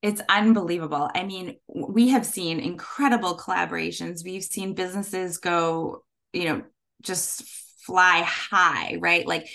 it's 0.02 0.22
unbelievable. 0.30 1.10
I 1.14 1.24
mean, 1.24 1.58
we 1.68 2.10
have 2.10 2.26
seen 2.26 2.60
incredible 2.60 3.38
collaborations. 3.38 4.24
We've 4.24 4.44
seen 4.44 4.74
businesses 4.74 5.38
go, 5.38 6.04
you 6.34 6.46
know, 6.46 6.62
just 7.02 7.44
fly 7.86 8.22
high, 8.22 8.98
right? 9.00 9.26
Like, 9.26 9.50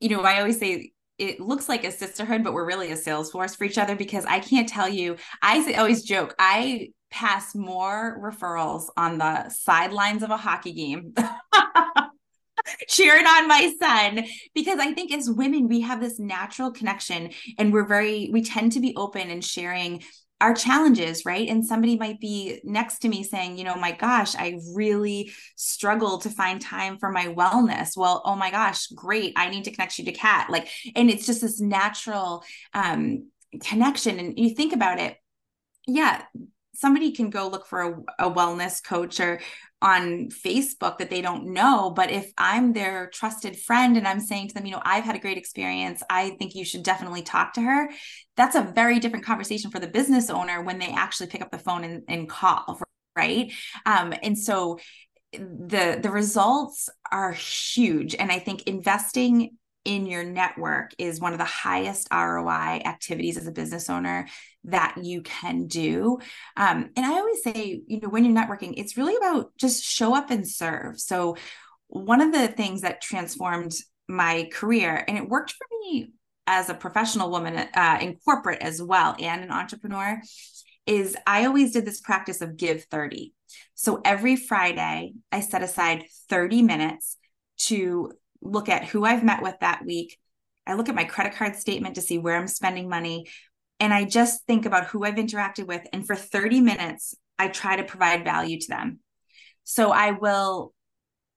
you 0.00 0.10
know, 0.10 0.22
I 0.22 0.40
always 0.40 0.58
say 0.58 0.92
it 1.18 1.40
looks 1.40 1.68
like 1.68 1.84
a 1.84 1.90
sisterhood, 1.90 2.44
but 2.44 2.52
we're 2.52 2.66
really 2.66 2.92
a 2.92 2.96
sales 2.96 3.30
force 3.30 3.56
for 3.56 3.64
each 3.64 3.78
other 3.78 3.96
because 3.96 4.24
I 4.24 4.40
can't 4.40 4.68
tell 4.68 4.88
you, 4.88 5.16
I 5.42 5.74
always 5.76 6.02
joke, 6.02 6.34
I 6.38 6.90
pass 7.10 7.54
more 7.54 8.20
referrals 8.22 8.84
on 8.96 9.18
the 9.18 9.48
sidelines 9.48 10.22
of 10.22 10.30
a 10.30 10.36
hockey 10.36 10.72
game 10.72 11.14
cheering 12.88 13.26
on 13.26 13.48
my 13.48 13.72
son 13.80 14.24
because 14.54 14.78
I 14.78 14.92
think 14.92 15.12
as 15.12 15.30
women, 15.30 15.68
we 15.68 15.80
have 15.80 16.00
this 16.00 16.18
natural 16.18 16.70
connection 16.70 17.30
and 17.58 17.72
we're 17.72 17.86
very, 17.86 18.30
we 18.32 18.42
tend 18.42 18.72
to 18.72 18.80
be 18.80 18.94
open 18.96 19.30
and 19.30 19.44
sharing 19.44 20.02
our 20.40 20.54
challenges, 20.54 21.24
right? 21.26 21.48
And 21.48 21.66
somebody 21.66 21.96
might 21.96 22.20
be 22.20 22.60
next 22.62 23.00
to 23.00 23.08
me 23.08 23.24
saying, 23.24 23.58
you 23.58 23.64
know, 23.64 23.74
my 23.74 23.92
gosh, 23.92 24.36
I 24.36 24.60
really 24.72 25.32
struggle 25.56 26.18
to 26.18 26.30
find 26.30 26.60
time 26.60 26.98
for 26.98 27.10
my 27.10 27.26
wellness. 27.26 27.96
Well, 27.96 28.22
oh 28.24 28.36
my 28.36 28.50
gosh, 28.50 28.86
great. 28.88 29.32
I 29.36 29.50
need 29.50 29.64
to 29.64 29.72
connect 29.72 29.98
you 29.98 30.04
to 30.04 30.12
Kat. 30.12 30.48
Like, 30.48 30.68
and 30.94 31.10
it's 31.10 31.26
just 31.26 31.40
this 31.40 31.60
natural 31.60 32.44
um 32.72 33.30
connection. 33.62 34.18
And 34.18 34.38
you 34.38 34.54
think 34.54 34.72
about 34.72 35.00
it, 35.00 35.16
yeah, 35.86 36.22
somebody 36.78 37.12
can 37.12 37.28
go 37.30 37.48
look 37.48 37.66
for 37.66 38.04
a, 38.18 38.26
a 38.26 38.30
wellness 38.30 38.82
coach 38.82 39.18
or 39.20 39.40
on 39.80 40.28
Facebook 40.28 40.98
that 40.98 41.10
they 41.10 41.20
don't 41.20 41.52
know. 41.52 41.90
But 41.90 42.10
if 42.10 42.32
I'm 42.36 42.72
their 42.72 43.08
trusted 43.08 43.56
friend 43.56 43.96
and 43.96 44.06
I'm 44.06 44.20
saying 44.20 44.48
to 44.48 44.54
them, 44.54 44.66
you 44.66 44.72
know, 44.72 44.82
I've 44.84 45.04
had 45.04 45.16
a 45.16 45.20
great 45.20 45.38
experience, 45.38 46.02
I 46.10 46.30
think 46.30 46.54
you 46.54 46.64
should 46.64 46.82
definitely 46.82 47.22
talk 47.22 47.54
to 47.54 47.60
her, 47.60 47.90
that's 48.36 48.56
a 48.56 48.62
very 48.62 48.98
different 48.98 49.24
conversation 49.24 49.70
for 49.70 49.78
the 49.78 49.86
business 49.86 50.30
owner 50.30 50.62
when 50.62 50.78
they 50.78 50.92
actually 50.92 51.28
pick 51.28 51.42
up 51.42 51.50
the 51.50 51.58
phone 51.58 51.84
and, 51.84 52.02
and 52.08 52.28
call. 52.28 52.80
Right. 53.16 53.52
Um, 53.84 54.14
and 54.22 54.38
so 54.38 54.78
the 55.32 55.98
the 56.00 56.10
results 56.10 56.88
are 57.10 57.32
huge. 57.32 58.14
And 58.14 58.30
I 58.30 58.38
think 58.38 58.62
investing 58.62 59.56
in 59.88 60.04
your 60.04 60.22
network 60.22 60.92
is 60.98 61.18
one 61.18 61.32
of 61.32 61.38
the 61.38 61.46
highest 61.46 62.08
ROI 62.12 62.82
activities 62.84 63.38
as 63.38 63.46
a 63.46 63.52
business 63.52 63.88
owner 63.88 64.28
that 64.64 64.98
you 65.02 65.22
can 65.22 65.66
do. 65.66 66.18
Um, 66.58 66.90
and 66.94 67.06
I 67.06 67.12
always 67.12 67.42
say, 67.42 67.80
you 67.86 67.98
know, 67.98 68.10
when 68.10 68.22
you're 68.22 68.36
networking, 68.36 68.74
it's 68.76 68.98
really 68.98 69.16
about 69.16 69.56
just 69.56 69.82
show 69.82 70.14
up 70.14 70.30
and 70.30 70.46
serve. 70.46 71.00
So, 71.00 71.36
one 71.86 72.20
of 72.20 72.32
the 72.32 72.48
things 72.48 72.82
that 72.82 73.00
transformed 73.00 73.72
my 74.06 74.50
career, 74.52 75.02
and 75.08 75.16
it 75.16 75.26
worked 75.26 75.52
for 75.52 75.66
me 75.80 76.12
as 76.46 76.68
a 76.68 76.74
professional 76.74 77.30
woman 77.30 77.56
uh, 77.56 77.98
in 77.98 78.18
corporate 78.22 78.60
as 78.60 78.82
well, 78.82 79.16
and 79.18 79.42
an 79.42 79.50
entrepreneur, 79.50 80.20
is 80.84 81.16
I 81.26 81.46
always 81.46 81.72
did 81.72 81.86
this 81.86 82.02
practice 82.02 82.42
of 82.42 82.58
give 82.58 82.84
30. 82.90 83.32
So 83.74 84.02
every 84.04 84.36
Friday, 84.36 85.14
I 85.32 85.40
set 85.40 85.62
aside 85.62 86.04
30 86.28 86.60
minutes 86.60 87.16
to 87.60 88.12
look 88.42 88.68
at 88.68 88.84
who 88.84 89.04
I've 89.04 89.24
met 89.24 89.42
with 89.42 89.56
that 89.60 89.84
week. 89.84 90.18
I 90.66 90.74
look 90.74 90.88
at 90.88 90.94
my 90.94 91.04
credit 91.04 91.34
card 91.34 91.56
statement 91.56 91.94
to 91.94 92.02
see 92.02 92.18
where 92.18 92.36
I'm 92.36 92.46
spending 92.46 92.88
money. 92.88 93.26
And 93.80 93.94
I 93.94 94.04
just 94.04 94.44
think 94.46 94.66
about 94.66 94.86
who 94.86 95.04
I've 95.04 95.14
interacted 95.14 95.66
with. 95.66 95.82
And 95.92 96.06
for 96.06 96.16
30 96.16 96.60
minutes, 96.60 97.14
I 97.38 97.48
try 97.48 97.76
to 97.76 97.84
provide 97.84 98.24
value 98.24 98.58
to 98.60 98.68
them. 98.68 98.98
So 99.64 99.90
I 99.90 100.12
will 100.12 100.74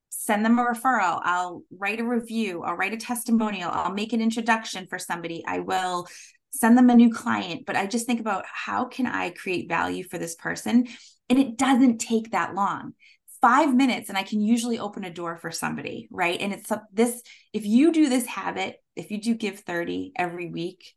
send 0.10 0.44
them 0.46 0.60
a 0.60 0.66
referral. 0.66 1.22
I'll 1.24 1.64
write 1.78 2.00
a 2.00 2.06
review. 2.06 2.64
I'll 2.64 2.76
write 2.76 2.94
a 2.94 2.98
testimonial. 2.98 3.72
I'll 3.72 3.94
make 3.94 4.14
an 4.14 4.22
introduction 4.22 4.88
for 4.88 5.00
somebody. 5.00 5.44
I 5.48 5.60
will 5.60 6.08
send 6.52 6.78
them 6.78 6.90
a 6.90 6.96
new 6.96 7.14
client. 7.14 7.66
But 7.66 7.76
I 7.76 7.86
just 7.86 8.06
think 8.06 8.20
about 8.20 8.46
how 8.52 8.86
can 8.86 9.06
I 9.06 9.30
create 9.30 9.70
value 9.70 10.04
for 10.04 10.18
this 10.18 10.36
person? 10.36 10.88
And 11.30 11.40
it 11.40 11.58
doesn't 11.58 12.00
take 12.00 12.32
that 12.32 12.56
long 12.56 12.94
five 13.42 13.74
minutes 13.74 14.10
and 14.10 14.18
I 14.18 14.24
can 14.24 14.42
usually 14.42 14.80
open 14.80 15.04
a 15.04 15.14
door 15.14 15.38
for 15.38 15.52
somebody, 15.52 16.08
right? 16.12 16.40
And 16.40 16.54
it's 16.54 16.72
this 16.94 17.22
if 17.54 17.66
you 17.66 17.92
do 17.92 18.08
this 18.08 18.26
habit, 18.26 18.78
if 18.96 19.12
you 19.12 19.22
do 19.22 19.34
give 19.34 19.60
30 19.60 20.14
every 20.16 20.50
week, 20.50 20.94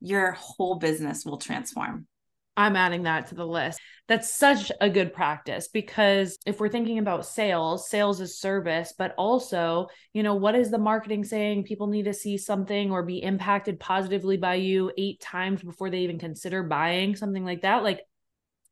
your 0.00 0.32
whole 0.32 0.76
business 0.76 1.24
will 1.24 1.38
transform. 1.38 2.06
I'm 2.56 2.74
adding 2.74 3.04
that 3.04 3.28
to 3.28 3.36
the 3.36 3.46
list. 3.46 3.78
That's 4.08 4.28
such 4.28 4.72
a 4.80 4.90
good 4.90 5.12
practice 5.12 5.68
because 5.68 6.36
if 6.44 6.58
we're 6.58 6.68
thinking 6.68 6.98
about 6.98 7.24
sales, 7.24 7.88
sales 7.88 8.20
is 8.20 8.40
service, 8.40 8.92
but 8.98 9.14
also, 9.16 9.86
you 10.12 10.24
know, 10.24 10.34
what 10.34 10.56
is 10.56 10.68
the 10.68 10.78
marketing 10.78 11.22
saying? 11.22 11.64
People 11.64 11.86
need 11.86 12.06
to 12.06 12.14
see 12.14 12.36
something 12.36 12.90
or 12.90 13.04
be 13.04 13.22
impacted 13.22 13.78
positively 13.78 14.38
by 14.38 14.54
you 14.54 14.90
eight 14.98 15.20
times 15.20 15.62
before 15.62 15.88
they 15.88 16.00
even 16.00 16.18
consider 16.18 16.64
buying 16.64 17.14
something 17.14 17.44
like 17.44 17.62
that. 17.62 17.84
Like, 17.84 18.00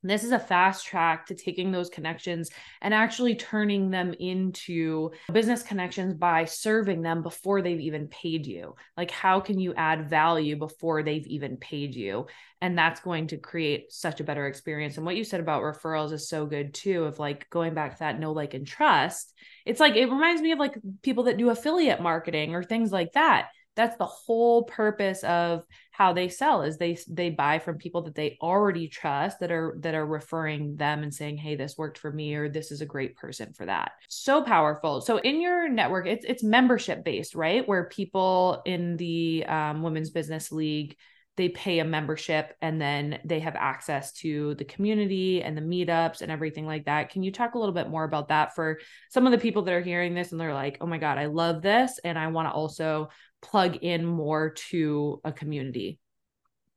this 0.03 0.25
is 0.25 0.33
a 0.33 0.39
fast 0.39 0.87
track 0.87 1.27
to 1.27 1.35
taking 1.35 1.73
those 1.73 1.89
connections 1.89 2.51
and 2.81 2.95
actually 2.95 3.35
turning 3.35 3.91
them 3.91 4.15
into 4.19 5.11
business 5.33 5.63
connections 5.63 6.15
by 6.15 6.45
serving 6.45 7.03
them 7.03 7.23
before 7.23 7.63
they've 7.63 7.81
even 7.81 8.07
paid 8.09 8.47
you. 8.47 8.75
Like, 8.97 9.11
how 9.11 9.41
can 9.41 9.59
you 9.59 9.75
add 9.75 10.09
value 10.09 10.57
before 10.57 11.03
they've 11.03 11.27
even 11.27 11.57
paid 11.57 11.95
you? 11.95 12.27
And 12.61 12.79
that's 12.79 13.01
going 13.01 13.29
to 13.29 13.37
create 13.37 13.93
such 13.93 14.21
a 14.21 14.25
better 14.25 14.47
experience. 14.47 14.97
And 14.97 15.05
what 15.05 15.17
you 15.17 15.25
said 15.25 15.41
about 15.41 15.63
referrals 15.63 16.13
is 16.13 16.29
so 16.29 16.47
good 16.47 16.75
too, 16.75 17.05
of 17.05 17.19
like 17.19 17.51
going 17.51 17.75
back 17.75 17.93
to 17.93 17.99
that 18.01 18.21
know, 18.21 18.33
like, 18.33 18.55
and 18.55 18.67
trust. 18.67 19.33
It's 19.65 19.81
like, 19.81 19.97
it 19.97 20.07
reminds 20.07 20.41
me 20.41 20.53
of 20.53 20.59
like 20.59 20.77
people 21.03 21.25
that 21.25 21.37
do 21.37 21.51
affiliate 21.51 22.01
marketing 22.01 22.55
or 22.55 22.63
things 22.63 22.93
like 22.93 23.13
that 23.13 23.49
that's 23.77 23.97
the 23.99 24.07
whole 24.07 24.65
purpose 24.65 25.23
of 25.23 25.65
how 25.93 26.13
they 26.13 26.29
sell 26.29 26.63
is 26.63 26.79
they 26.79 26.99
they 27.09 27.31
buy 27.31 27.59
from 27.59 27.79
people 27.79 28.03
that 28.03 28.15
they 28.15 28.37
already 28.41 28.89
trust 28.89 29.39
that 29.41 29.53
are 29.53 29.77
that 29.81 29.95
are 29.95 30.07
referring 30.07 30.77
them 30.77 31.03
and 31.03 31.15
saying 31.15 31.37
hey 31.37 31.55
this 31.55 31.79
worked 31.79 31.99
for 31.99 32.11
me 32.11 32.35
or 32.35 32.49
this 32.49 32.73
is 32.73 32.81
a 32.81 32.87
great 32.87 33.17
person 33.17 33.53
for 33.53 33.67
that 33.67 33.93
so 34.09 34.43
powerful 34.43 35.01
so 35.01 35.19
in 35.19 35.41
your 35.41 35.69
network 35.69 36.07
it's 36.07 36.25
it's 36.25 36.43
membership 36.43 37.05
based 37.05 37.35
right 37.35 37.69
where 37.69 37.85
people 37.85 38.63
in 38.65 38.97
the 38.97 39.45
um, 39.47 39.83
women's 39.83 40.11
business 40.11 40.51
league 40.51 40.97
they 41.37 41.51
pay 41.51 41.81
a 41.81 41.85
membership 41.85 42.55
and 42.63 42.81
then 42.81 43.19
they 43.25 43.41
have 43.41 43.57
access 43.57 44.13
to 44.13 44.55
the 44.55 44.65
community 44.65 45.43
and 45.43 45.57
the 45.57 45.61
meetups 45.63 46.23
and 46.23 46.33
everything 46.33 46.67
like 46.67 46.87
that. 46.87 47.11
Can 47.11 47.23
you 47.23 47.31
talk 47.31 47.55
a 47.55 47.59
little 47.59 47.75
bit 47.75 47.91
more 47.91 48.05
about 48.05 48.29
that 48.29 48.55
for 48.55 48.81
some 49.11 49.27
of 49.27 49.33
the 49.33 49.39
people 49.39 49.63
that 49.63 49.75
are 49.75 49.83
hearing 49.83 50.15
this 50.15 50.33
and 50.33 50.41
they're 50.41 50.55
like, 50.55 50.79
oh 50.81 50.87
my 50.87 50.99
God, 50.99 51.19
I 51.19 51.27
love 51.27 51.61
this. 51.61 52.01
And 52.03 52.19
I 52.19 52.29
want 52.29 52.49
to 52.49 52.53
also 52.53 53.11
plug 53.51 53.77
in 53.77 54.05
more 54.05 54.51
to 54.71 55.21
a 55.25 55.33
community? 55.33 55.99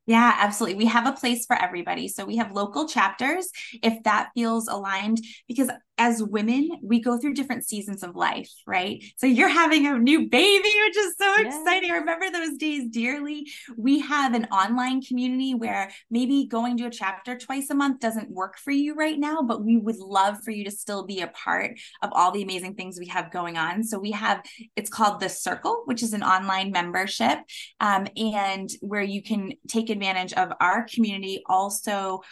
Yeah, 0.06 0.34
absolutely. 0.38 0.76
We 0.76 0.86
have 0.86 1.06
a 1.06 1.12
place 1.12 1.46
for 1.46 1.54
everybody. 1.54 2.08
So 2.08 2.24
we 2.24 2.36
have 2.38 2.50
local 2.50 2.88
chapters 2.88 3.48
if 3.82 4.02
that 4.04 4.30
feels 4.34 4.66
aligned, 4.66 5.18
because 5.46 5.70
as 6.00 6.22
women, 6.22 6.70
we 6.82 6.98
go 6.98 7.18
through 7.18 7.34
different 7.34 7.68
seasons 7.68 8.02
of 8.02 8.16
life, 8.16 8.50
right? 8.66 9.04
So 9.18 9.26
you're 9.26 9.50
having 9.50 9.86
a 9.86 9.98
new 9.98 10.30
baby, 10.30 10.72
which 10.86 10.96
is 10.96 11.14
so 11.20 11.26
yes. 11.36 11.54
exciting. 11.54 11.90
I 11.90 11.96
remember 11.96 12.30
those 12.30 12.56
days 12.56 12.88
dearly. 12.88 13.46
We 13.76 13.98
have 14.00 14.32
an 14.32 14.46
online 14.46 15.02
community 15.02 15.52
where 15.54 15.90
maybe 16.10 16.46
going 16.46 16.78
to 16.78 16.86
a 16.86 16.90
chapter 16.90 17.36
twice 17.36 17.68
a 17.68 17.74
month 17.74 18.00
doesn't 18.00 18.30
work 18.30 18.56
for 18.56 18.70
you 18.70 18.94
right 18.94 19.18
now, 19.18 19.42
but 19.42 19.62
we 19.62 19.76
would 19.76 19.98
love 19.98 20.38
for 20.42 20.52
you 20.52 20.64
to 20.64 20.70
still 20.70 21.04
be 21.04 21.20
a 21.20 21.28
part 21.28 21.78
of 22.02 22.08
all 22.12 22.30
the 22.30 22.42
amazing 22.42 22.76
things 22.76 22.98
we 22.98 23.08
have 23.08 23.30
going 23.30 23.58
on. 23.58 23.84
So 23.84 23.98
we 23.98 24.12
have, 24.12 24.42
it's 24.76 24.88
called 24.88 25.20
The 25.20 25.28
Circle, 25.28 25.82
which 25.84 26.02
is 26.02 26.14
an 26.14 26.22
online 26.22 26.72
membership, 26.72 27.40
um, 27.78 28.06
and 28.16 28.70
where 28.80 29.02
you 29.02 29.22
can 29.22 29.52
take 29.68 29.90
advantage 29.90 30.32
of 30.32 30.50
our 30.60 30.86
community 30.86 31.42
also 31.46 32.22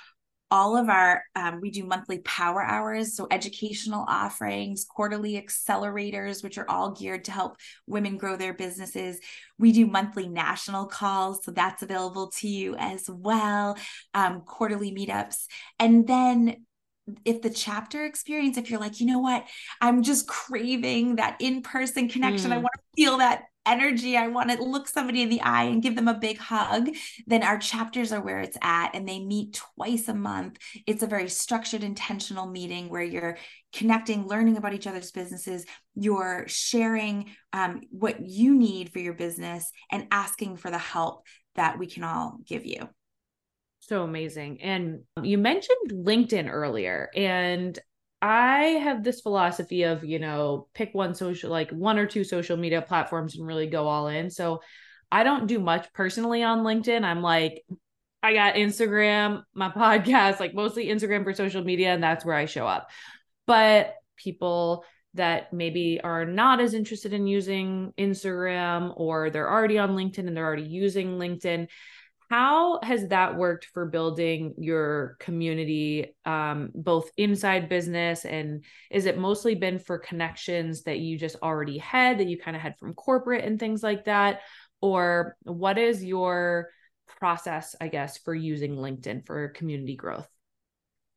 all 0.51 0.77
of 0.77 0.89
our 0.89 1.23
um, 1.37 1.61
we 1.61 1.71
do 1.71 1.85
monthly 1.85 2.19
power 2.21 2.63
hours 2.63 3.15
so 3.15 3.27
educational 3.31 4.05
offerings 4.09 4.85
quarterly 4.85 5.41
accelerators 5.41 6.43
which 6.43 6.59
are 6.59 6.69
all 6.69 6.93
geared 6.93 7.25
to 7.25 7.33
help 7.33 7.57
women 7.87 8.17
grow 8.17 8.37
their 8.37 8.55
businesses. 8.55 9.21
We 9.59 9.73
do 9.73 9.87
monthly 9.87 10.29
national 10.29 10.87
calls 10.87 11.45
so 11.45 11.51
that's 11.51 11.83
available 11.83 12.31
to 12.39 12.49
you 12.49 12.77
as 12.77 13.09
well 13.09 13.77
um, 14.15 14.43
quarterly 14.43 14.93
meetups. 14.93 15.47
And 15.79 16.07
then 16.07 16.65
if 17.25 17.41
the 17.41 17.51
chapter 17.51 18.05
experience 18.05 18.57
if 18.59 18.71
you're 18.71 18.81
like 18.81 19.01
you 19.01 19.07
know 19.07 19.19
what? 19.19 19.47
I'm 19.81 20.03
just 20.03 20.27
craving 20.29 21.17
that 21.17 21.37
in-person 21.41 22.09
connection. 22.09 22.51
Mm. 22.51 22.55
i 22.55 22.59
want 22.59 22.75
to 22.75 23.03
feel 23.03 23.19
that 23.19 23.45
energy, 23.67 24.17
I 24.17 24.29
want 24.29 24.51
to 24.51 24.63
look 24.63 24.89
somebody 24.89 25.23
in 25.23 25.29
the 25.29 25.43
eye 25.43 25.65
and 25.65 25.83
give 25.83 25.95
them 25.95 26.09
a 26.09 26.19
big 26.19 26.39
hug, 26.39 26.89
then 27.27 27.43
our 27.43 27.59
chapters 27.59 28.13
are 28.13 28.21
where 28.21 28.41
it's 28.41 28.57
at. 28.63 28.95
And 28.95 29.09
they 29.09 29.21
meet 29.21 29.61
twice 29.77 30.09
a 30.09 30.15
month. 30.15 30.59
It's 30.87 31.03
a 31.03 31.07
very 31.07 31.29
structured, 31.29 31.83
intentional 31.83 32.47
meeting 32.47 32.89
where 32.89 33.03
you're 33.03 33.37
connecting, 33.73 34.27
learning 34.27 34.57
about 34.57 34.75
each 34.75 34.87
other's 34.87 35.11
businesses, 35.11 35.67
you're 35.95 36.45
sharing 36.49 37.31
um, 37.53 37.83
what 37.91 38.27
you 38.27 38.55
need 38.55 38.93
for 38.93 38.99
your 38.99 39.15
business 39.15 39.71
and 39.91 40.07
asking 40.11 40.57
for 40.57 40.71
the 40.71 40.79
help 40.79 41.27
that 41.55 41.79
we 41.79 41.87
can 41.87 42.05
all 42.05 42.39
give 42.47 42.65
you. 42.65 42.89
So 43.81 44.03
amazing. 44.03 44.61
And 44.63 45.01
you 45.23 45.39
mentioned 45.39 45.91
LinkedIn 45.91 46.51
earlier, 46.51 47.09
and 47.15 47.79
I 48.21 48.63
have 48.83 49.05
this 49.05 49.21
philosophy 49.21 49.85
of, 49.85 50.05
you 50.05 50.19
know, 50.19 50.69
pick 50.75 50.93
one 50.93 51.15
social, 51.15 51.51
like 51.51 51.71
one 51.71 51.99
or 51.99 52.07
two 52.07 52.25
social 52.25 52.57
media 52.57 52.83
platforms 52.83 53.37
and 53.37 53.47
really 53.47 53.69
go 53.69 53.87
all 53.87 54.09
in. 54.09 54.31
So 54.31 54.61
I 55.11 55.23
don't 55.23 55.47
do 55.47 55.59
much 55.59 55.93
personally 55.93 56.43
on 56.43 56.65
LinkedIn. 56.65 57.05
I'm 57.05 57.23
like, 57.23 57.65
I 58.23 58.33
got 58.33 58.55
Instagram, 58.55 59.45
my 59.55 59.69
podcast, 59.71 60.41
like 60.41 60.55
mostly 60.55 60.87
Instagram 60.87 61.25
for 61.25 61.33
social 61.33 61.63
media, 61.63 61.95
and 61.95 62.03
that's 62.03 62.25
where 62.25 62.35
I 62.35 62.47
show 62.47 62.67
up. 62.67 62.91
But 63.47 63.95
people 64.17 64.85
that 65.15 65.53
maybe 65.53 66.01
are 66.03 66.25
not 66.25 66.61
as 66.61 66.75
interested 66.75 67.13
in 67.13 67.27
using 67.27 67.93
Instagram 67.99 68.93
or 68.97 69.31
they're 69.31 69.51
already 69.51 69.79
on 69.79 69.97
LinkedIn 69.97 70.27
and 70.27 70.37
they're 70.37 70.47
already 70.47 70.65
using 70.65 71.19
LinkedIn, 71.19 71.69
how 72.29 72.81
has 72.83 73.09
that 73.09 73.37
worked 73.37 73.67
for 73.73 73.87
building 73.87 74.55
your 74.59 75.17
community, 75.19 76.15
um, 76.27 76.71
both 76.75 77.11
inside 77.17 77.69
business 77.71 78.27
and 78.27 78.65
is 78.91 79.07
it 79.07 79.17
mostly 79.17 79.55
been 79.55 79.79
for 79.79 79.99
connections 79.99 80.83
that 80.83 80.99
you 80.99 81.19
just 81.19 81.37
already 81.43 81.79
had 81.79 82.19
that 82.19 82.27
you 82.27 82.39
kind 82.39 82.57
of 82.57 82.63
had 82.63 82.79
from 82.79 82.93
corporate 82.95 83.45
and 83.45 83.59
things 83.59 83.83
like 83.83 84.05
that? 84.05 84.41
Or 84.83 85.37
what 85.43 85.79
is 85.79 86.05
your 86.05 86.69
process, 87.07 87.75
I 87.81 87.89
guess, 87.89 88.19
for 88.19 88.35
using 88.35 88.77
LinkedIn 88.77 89.27
for 89.27 89.49
community 89.49 89.97
growth? 89.97 90.29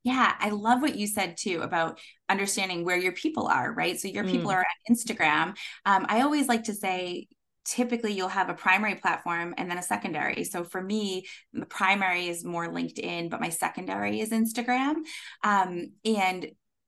Yeah, 0.04 0.34
I 0.40 0.50
love 0.50 0.82
what 0.82 0.96
you 0.96 1.06
said 1.06 1.38
too 1.38 1.62
about 1.62 2.00
understanding 2.28 2.86
where 2.86 2.98
your 2.98 3.12
people 3.12 3.48
are, 3.48 3.72
right? 3.72 4.00
So 4.00 4.08
your 4.08 4.24
people 4.24 4.50
mm. 4.50 4.56
are 4.56 4.66
on 4.66 4.96
Instagram. 4.96 5.56
Um, 5.86 6.06
I 6.10 6.22
always 6.22 6.48
like 6.48 6.64
to 6.64 6.74
say, 6.74 7.28
typically 7.66 8.14
you'll 8.14 8.28
have 8.28 8.50
a 8.50 8.54
primary 8.54 8.96
platform 8.96 9.54
and 9.58 9.70
then 9.70 9.78
a 9.78 9.84
secondary. 9.84 10.44
So 10.44 10.64
for 10.64 10.82
me, 10.82 11.28
the 11.54 11.66
primary 11.66 12.28
is 12.28 12.44
more 12.44 12.68
LinkedIn, 12.68 13.30
but 13.30 13.42
my 13.42 13.50
secondary 13.50 14.20
is 14.20 14.30
Instagram. 14.30 14.96
Um, 15.44 15.92
and 16.04 16.48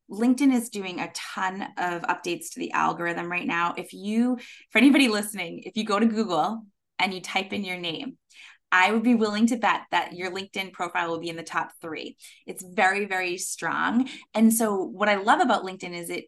LinkedIn 0.10 0.54
is 0.54 0.70
doing 0.70 1.00
a 1.00 1.12
ton 1.14 1.62
of 1.78 2.02
updates 2.04 2.52
to 2.54 2.60
the 2.60 2.72
algorithm 2.72 3.32
right 3.32 3.48
now. 3.48 3.74
If 3.78 3.94
you, 3.94 4.38
for 4.72 4.78
anybody 4.80 5.08
listening, 5.08 5.64
if 5.66 5.78
you 5.78 5.86
go 5.86 6.00
to 6.00 6.06
Google 6.06 6.64
and 7.00 7.14
you 7.14 7.22
type 7.22 7.54
in 7.54 7.64
your 7.64 7.78
name, 7.78 8.18
I 8.72 8.92
would 8.92 9.04
be 9.04 9.14
willing 9.14 9.46
to 9.48 9.58
bet 9.58 9.82
that 9.92 10.14
your 10.14 10.32
LinkedIn 10.32 10.74
profile 10.74 11.12
will 11.12 11.20
be 11.20 11.30
in 11.30 11.36
the 11.36 11.44
top 11.44 11.72
three. 11.80 12.18
It's 12.48 12.64
very, 12.64 13.06
very 13.06 13.38
strong. 13.38 14.10
And 14.34 14.52
so, 14.52 14.84
what 14.84 15.10
I 15.10 15.16
love 15.16 15.42
about 15.42 15.64
LinkedIn 15.64 15.94
is 15.94 16.10
it 16.10 16.26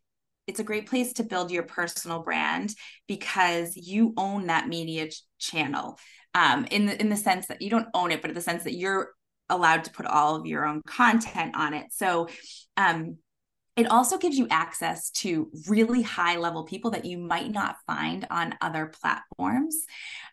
it's 0.47 0.59
a 0.59 0.63
great 0.63 0.87
place 0.87 1.13
to 1.13 1.23
build 1.23 1.51
your 1.51 1.63
personal 1.63 2.21
brand 2.21 2.73
because 3.07 3.75
you 3.75 4.13
own 4.17 4.47
that 4.47 4.67
media 4.67 5.09
ch- 5.09 5.23
channel 5.39 5.97
um, 6.33 6.65
in 6.65 6.85
the 6.85 6.99
in 6.99 7.09
the 7.09 7.15
sense 7.15 7.47
that 7.47 7.61
you 7.61 7.69
don't 7.69 7.87
own 7.93 8.11
it, 8.11 8.21
but 8.21 8.29
in 8.29 8.35
the 8.35 8.41
sense 8.41 8.63
that 8.63 8.75
you're 8.75 9.11
allowed 9.49 9.83
to 9.85 9.91
put 9.91 10.05
all 10.05 10.35
of 10.35 10.45
your 10.45 10.65
own 10.65 10.81
content 10.85 11.55
on 11.55 11.73
it. 11.73 11.87
So 11.91 12.27
um, 12.77 13.17
it 13.75 13.91
also 13.91 14.17
gives 14.17 14.37
you 14.37 14.47
access 14.49 15.11
to 15.11 15.49
really 15.67 16.01
high 16.01 16.37
level 16.37 16.63
people 16.63 16.91
that 16.91 17.05
you 17.05 17.17
might 17.17 17.51
not 17.51 17.75
find 17.85 18.25
on 18.29 18.55
other 18.61 18.91
platforms. 19.01 19.85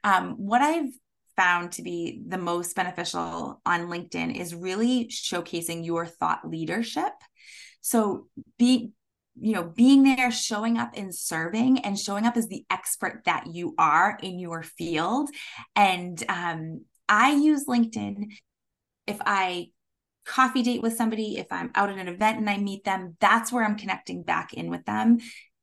Um, 0.04 0.34
what 0.36 0.62
I've 0.62 0.90
found 1.36 1.72
to 1.72 1.82
be 1.82 2.22
the 2.26 2.38
most 2.38 2.76
beneficial 2.76 3.60
on 3.64 3.88
LinkedIn 3.88 4.38
is 4.38 4.54
really 4.54 5.06
showcasing 5.06 5.84
your 5.84 6.06
thought 6.06 6.48
leadership. 6.48 7.12
So 7.80 8.28
be 8.58 8.92
you 9.40 9.54
know 9.54 9.64
being 9.64 10.02
there 10.02 10.30
showing 10.30 10.78
up 10.78 10.92
and 10.96 11.14
serving 11.14 11.78
and 11.80 11.98
showing 11.98 12.26
up 12.26 12.36
as 12.36 12.48
the 12.48 12.64
expert 12.70 13.22
that 13.24 13.46
you 13.52 13.74
are 13.78 14.18
in 14.22 14.38
your 14.38 14.62
field. 14.62 15.30
And 15.74 16.22
um, 16.28 16.84
i 17.08 17.32
use 17.32 17.66
linkedin. 17.66 18.32
If 19.06 19.18
i 19.20 19.68
coffee 20.24 20.62
date 20.62 20.82
with 20.82 20.96
somebody 20.96 21.36
if 21.36 21.46
i'm 21.50 21.72
out 21.74 21.90
at 21.90 21.98
an 21.98 22.06
event 22.06 22.38
and 22.38 22.48
i 22.48 22.56
meet 22.56 22.84
them 22.84 23.16
that's 23.18 23.50
where 23.50 23.64
i'm 23.64 23.76
connecting 23.76 24.22
back 24.22 24.52
in 24.54 24.70
with 24.70 24.84
them. 24.84 25.18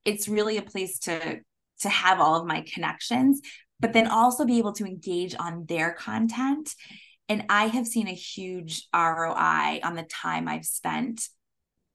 It's 0.06 0.28
really 0.28 0.58
a 0.58 0.62
place 0.62 1.00
to 1.00 1.40
to 1.82 1.90
have 1.90 2.20
all 2.20 2.36
of 2.36 2.48
my 2.48 2.66
connections 2.74 3.42
but 3.80 3.94
then 3.94 4.08
also 4.08 4.46
be 4.46 4.58
able 4.58 4.74
to 4.74 4.86
engage 4.86 5.34
on 5.40 5.66
their 5.68 5.94
content. 5.94 6.74
And 7.30 7.46
i 7.50 7.68
have 7.68 7.88
seen 7.88 8.08
a 8.08 8.14
huge 8.14 8.88
roi 8.94 9.80
on 9.84 9.96
the 9.96 10.08
time 10.10 10.48
i've 10.48 10.66
spent 10.66 11.30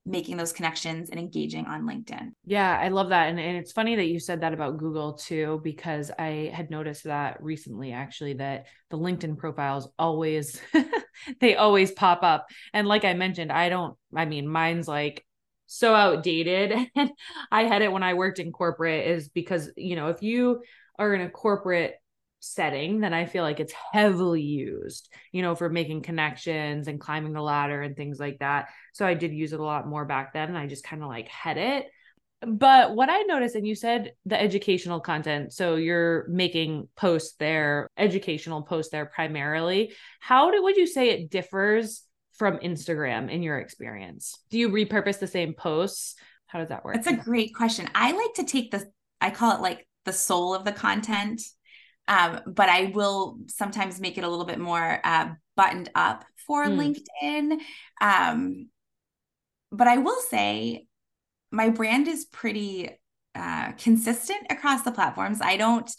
making 0.06 0.36
those 0.36 0.52
connections 0.52 1.08
and 1.10 1.18
engaging 1.18 1.66
on 1.66 1.82
LinkedIn. 1.82 2.32
Yeah, 2.44 2.78
I 2.78 2.88
love 2.88 3.08
that. 3.08 3.30
And, 3.30 3.40
and 3.40 3.56
it's 3.56 3.72
funny 3.72 3.96
that 3.96 4.06
you 4.06 4.20
said 4.20 4.42
that 4.42 4.52
about 4.52 4.76
Google 4.76 5.14
too, 5.14 5.60
because 5.64 6.10
I 6.18 6.52
had 6.52 6.70
noticed 6.70 7.04
that 7.04 7.42
recently 7.42 7.92
actually 7.92 8.34
that 8.34 8.66
the 8.90 8.98
LinkedIn 8.98 9.38
profiles 9.38 9.88
always, 9.98 10.60
they 11.40 11.56
always 11.56 11.92
pop 11.92 12.22
up. 12.22 12.46
And 12.74 12.86
like 12.86 13.04
I 13.04 13.14
mentioned, 13.14 13.50
I 13.50 13.70
don't, 13.70 13.96
I 14.14 14.26
mean, 14.26 14.46
mine's 14.46 14.86
like 14.86 15.24
so 15.66 15.94
outdated. 15.94 16.88
And 16.96 17.10
I 17.50 17.64
had 17.64 17.82
it 17.82 17.90
when 17.90 18.02
I 18.02 18.14
worked 18.14 18.38
in 18.38 18.52
corporate 18.52 19.06
is 19.06 19.28
because, 19.30 19.70
you 19.76 19.96
know, 19.96 20.08
if 20.08 20.22
you 20.22 20.62
are 20.98 21.14
in 21.14 21.22
a 21.22 21.30
corporate 21.30 21.94
setting, 22.44 23.00
then 23.00 23.14
I 23.14 23.26
feel 23.26 23.42
like 23.42 23.60
it's 23.60 23.74
heavily 23.92 24.42
used, 24.42 25.12
you 25.32 25.42
know, 25.42 25.54
for 25.54 25.68
making 25.68 26.02
connections 26.02 26.88
and 26.88 27.00
climbing 27.00 27.32
the 27.32 27.42
ladder 27.42 27.82
and 27.82 27.96
things 27.96 28.20
like 28.20 28.38
that. 28.40 28.68
So 28.92 29.06
I 29.06 29.14
did 29.14 29.32
use 29.32 29.52
it 29.52 29.60
a 29.60 29.64
lot 29.64 29.88
more 29.88 30.04
back 30.04 30.32
then. 30.32 30.48
And 30.48 30.58
I 30.58 30.66
just 30.66 30.84
kind 30.84 31.02
of 31.02 31.08
like 31.08 31.28
had 31.28 31.56
it. 31.56 31.86
But 32.46 32.94
what 32.94 33.08
I 33.08 33.22
noticed, 33.22 33.54
and 33.54 33.66
you 33.66 33.74
said 33.74 34.12
the 34.26 34.40
educational 34.40 35.00
content, 35.00 35.52
so 35.52 35.76
you're 35.76 36.26
making 36.28 36.88
posts 36.94 37.36
there, 37.38 37.88
educational 37.96 38.62
posts 38.62 38.92
there 38.92 39.06
primarily. 39.06 39.94
How 40.20 40.50
do, 40.50 40.62
would 40.62 40.76
you 40.76 40.86
say 40.86 41.10
it 41.10 41.30
differs 41.30 42.02
from 42.34 42.58
Instagram 42.58 43.30
in 43.30 43.42
your 43.42 43.58
experience? 43.58 44.38
Do 44.50 44.58
you 44.58 44.68
repurpose 44.68 45.18
the 45.18 45.26
same 45.26 45.54
posts? 45.54 46.16
How 46.46 46.58
does 46.58 46.68
that 46.68 46.84
work? 46.84 46.96
That's 46.96 47.06
a 47.06 47.16
great 47.16 47.54
question. 47.54 47.88
I 47.94 48.12
like 48.12 48.34
to 48.34 48.44
take 48.44 48.70
the, 48.70 48.90
I 49.20 49.30
call 49.30 49.56
it 49.56 49.62
like 49.62 49.86
the 50.04 50.12
soul 50.12 50.54
of 50.54 50.64
the 50.64 50.72
content 50.72 51.40
um, 52.08 52.40
but 52.46 52.68
I 52.68 52.86
will 52.94 53.38
sometimes 53.48 54.00
make 54.00 54.18
it 54.18 54.24
a 54.24 54.28
little 54.28 54.44
bit 54.44 54.58
more 54.58 55.00
uh, 55.04 55.30
buttoned 55.56 55.90
up 55.94 56.24
for 56.46 56.64
mm. 56.64 56.96
LinkedIn. 57.22 57.58
Um, 58.00 58.68
but 59.72 59.88
I 59.88 59.98
will 59.98 60.20
say 60.20 60.86
my 61.50 61.70
brand 61.70 62.08
is 62.08 62.26
pretty 62.26 62.90
uh, 63.34 63.72
consistent 63.72 64.46
across 64.50 64.82
the 64.82 64.92
platforms. 64.92 65.40
I 65.40 65.56
don't, 65.56 65.90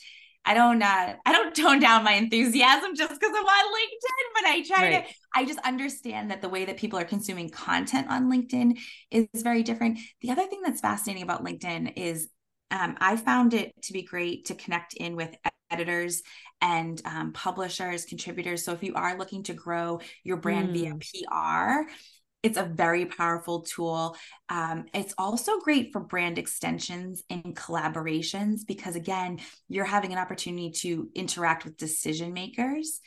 I 0.46 0.54
don't, 0.54 0.82
uh, 0.82 1.16
I 1.26 1.32
don't 1.32 1.56
tone 1.56 1.80
down 1.80 2.04
my 2.04 2.14
enthusiasm 2.14 2.96
just 2.96 3.20
because 3.20 3.32
I'm 3.36 3.46
on 3.46 3.74
LinkedIn. 3.74 4.34
But 4.36 4.46
I 4.46 4.64
try 4.64 4.84
right. 4.84 5.08
to, 5.08 5.14
I 5.34 5.46
just 5.46 5.60
understand 5.60 6.30
that 6.32 6.42
the 6.42 6.50
way 6.50 6.66
that 6.66 6.78
people 6.78 7.00
are 7.00 7.06
consuming 7.06 7.50
content 7.50 8.08
on 8.10 8.32
LinkedIn 8.32 8.78
is 9.12 9.28
very 9.42 9.64
different. 9.64 10.00
The 10.22 10.32
other 10.32 10.46
thing 10.46 10.62
that's 10.64 10.82
fascinating 10.82 11.24
about 11.24 11.44
LinkedIn 11.44 11.94
is 11.96 12.30
um, 12.72 12.98
I 13.00 13.16
found 13.16 13.54
it 13.54 13.74
to 13.84 13.94
be 13.94 14.04
great 14.04 14.46
to 14.46 14.56
connect 14.56 14.94
in 14.94 15.16
with 15.16 15.36
editors 15.72 16.24
and 16.62 17.02
um, 17.06 17.34
publishers, 17.34 18.06
contributors. 18.06 18.64
So 18.64 18.74
if 18.74 18.84
you 18.84 18.94
are 18.96 19.18
looking 19.18 19.44
to 19.44 19.54
grow 19.54 20.00
your 20.24 20.38
brand 20.38 20.70
mm. 20.70 20.74
via 20.74 21.84
PR, 21.84 21.90
it's 22.44 22.58
a 22.60 22.64
very 22.64 23.08
powerful 23.08 23.62
tool. 23.62 24.16
Um, 24.50 24.86
it's 24.94 25.16
also 25.18 25.60
great 25.60 25.92
for 25.92 26.00
brand 26.00 26.38
extensions 26.38 27.24
and 27.30 27.56
collaborations 27.56 28.60
because, 28.68 28.96
again, 28.96 29.40
you're 29.68 29.84
having 29.84 30.12
an 30.14 30.20
opportunity 30.20 30.70
to 30.82 31.10
interact 31.16 31.66
with 31.66 31.76
decision 31.76 32.34
makers. 32.34 33.00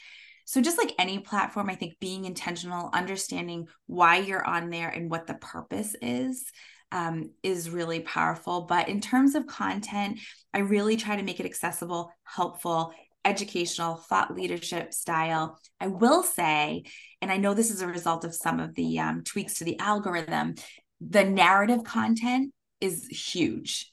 So, 0.45 0.61
just 0.61 0.77
like 0.79 0.93
any 0.99 1.21
platform, 1.21 1.71
I 1.71 1.77
think 1.77 2.01
being 2.01 2.25
intentional, 2.25 2.91
understanding 2.93 3.69
why 3.87 4.17
you're 4.17 4.45
on 4.45 4.71
there 4.71 4.89
and 4.89 5.09
what 5.09 5.29
the 5.29 5.35
purpose 5.35 5.95
is 6.03 6.51
um, 6.93 7.31
is 7.43 7.71
really 7.71 8.01
powerful. 8.01 8.63
But 8.63 8.89
in 8.89 9.01
terms 9.01 9.35
of 9.35 9.47
content, 9.47 10.21
I 10.55 10.61
really 10.61 10.97
try 10.97 11.17
to 11.17 11.23
make 11.23 11.41
it 11.41 11.47
accessible, 11.47 12.13
helpful, 12.25 12.93
educational, 13.25 13.97
thought 13.97 14.35
leadership 14.35 14.95
style. 14.95 15.59
I 15.81 15.89
will 15.89 16.23
say, 16.23 16.85
and 17.21 17.31
I 17.31 17.37
know 17.37 17.55
this 17.55 17.71
is 17.71 17.83
a 17.83 17.87
result 17.87 18.25
of 18.25 18.35
some 18.35 18.61
of 18.61 18.75
the 18.75 18.99
um, 19.01 19.23
tweaks 19.25 19.55
to 19.55 19.65
the 19.65 19.79
algorithm, 19.79 20.55
the 21.01 21.25
narrative 21.25 21.85
content 21.85 22.53
is 22.81 23.07
huge. 23.07 23.93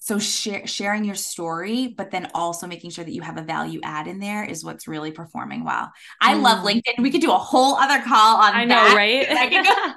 So 0.00 0.18
share, 0.18 0.66
sharing 0.66 1.04
your 1.04 1.16
story, 1.16 1.88
but 1.88 2.10
then 2.10 2.30
also 2.32 2.66
making 2.66 2.90
sure 2.90 3.04
that 3.04 3.12
you 3.12 3.20
have 3.20 3.36
a 3.36 3.42
value 3.42 3.80
add 3.82 4.06
in 4.06 4.20
there 4.20 4.42
is 4.44 4.64
what's 4.64 4.88
really 4.88 5.10
performing 5.10 5.64
well. 5.64 5.92
I 6.20 6.34
mm. 6.34 6.42
love 6.42 6.64
LinkedIn. 6.64 7.02
We 7.02 7.10
could 7.10 7.20
do 7.20 7.32
a 7.32 7.38
whole 7.38 7.74
other 7.74 8.02
call 8.02 8.38
on 8.38 8.68
that. 8.68 8.90
I 8.90 8.90
know, 8.90 8.94
right? 8.96 9.94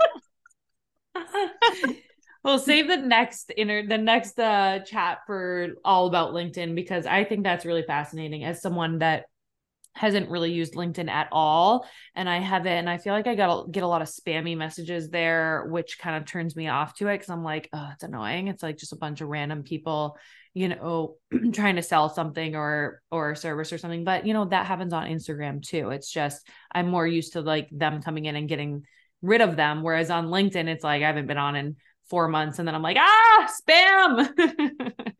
We'll 2.43 2.59
save 2.59 2.87
the 2.87 2.97
next 2.97 3.51
inner 3.55 3.85
the 3.85 3.97
next 3.97 4.39
uh 4.39 4.79
chat 4.79 5.19
for 5.27 5.69
all 5.85 6.07
about 6.07 6.33
LinkedIn 6.33 6.73
because 6.75 7.05
I 7.05 7.23
think 7.23 7.43
that's 7.43 7.65
really 7.65 7.83
fascinating 7.83 8.43
as 8.43 8.61
someone 8.61 8.99
that 8.99 9.25
hasn't 9.93 10.29
really 10.29 10.51
used 10.51 10.73
LinkedIn 10.73 11.09
at 11.09 11.27
all 11.31 11.85
and 12.15 12.29
I 12.29 12.39
haven't 12.39 12.71
and 12.71 12.89
I 12.89 12.97
feel 12.97 13.13
like 13.13 13.27
I 13.27 13.35
got 13.35 13.71
get 13.71 13.83
a 13.83 13.87
lot 13.87 14.01
of 14.01 14.07
spammy 14.07 14.55
messages 14.55 15.09
there 15.09 15.67
which 15.69 15.99
kind 15.99 16.15
of 16.15 16.25
turns 16.25 16.55
me 16.55 16.69
off 16.69 16.95
to 16.95 17.07
it 17.07 17.17
cuz 17.19 17.29
I'm 17.29 17.43
like 17.43 17.69
oh 17.73 17.89
it's 17.93 18.03
annoying. 18.03 18.47
It's 18.47 18.63
like 18.63 18.77
just 18.77 18.93
a 18.93 18.97
bunch 18.97 19.21
of 19.21 19.27
random 19.27 19.63
people 19.63 20.17
you 20.53 20.69
know 20.69 21.17
trying 21.53 21.75
to 21.75 21.83
sell 21.83 22.09
something 22.09 22.55
or 22.55 23.01
or 23.11 23.31
a 23.31 23.35
service 23.35 23.71
or 23.71 23.77
something 23.77 24.03
but 24.03 24.25
you 24.25 24.33
know 24.33 24.45
that 24.45 24.65
happens 24.65 24.93
on 24.93 25.07
Instagram 25.07 25.61
too. 25.61 25.89
It's 25.89 26.11
just 26.11 26.47
I'm 26.71 26.87
more 26.87 27.05
used 27.05 27.33
to 27.33 27.41
like 27.41 27.67
them 27.71 28.01
coming 28.01 28.25
in 28.25 28.35
and 28.35 28.49
getting 28.49 28.85
rid 29.21 29.41
of 29.41 29.55
them 29.55 29.83
whereas 29.83 30.09
on 30.09 30.27
LinkedIn 30.27 30.67
it's 30.67 30.83
like 30.83 31.03
I 31.03 31.07
haven't 31.07 31.27
been 31.27 31.37
on 31.37 31.55
in 31.55 31.75
four 32.11 32.27
months 32.27 32.59
and 32.59 32.67
then 32.67 32.75
I'm 32.75 32.83
like, 32.83 32.97
ah, 32.99 33.49
spam. 33.49 34.29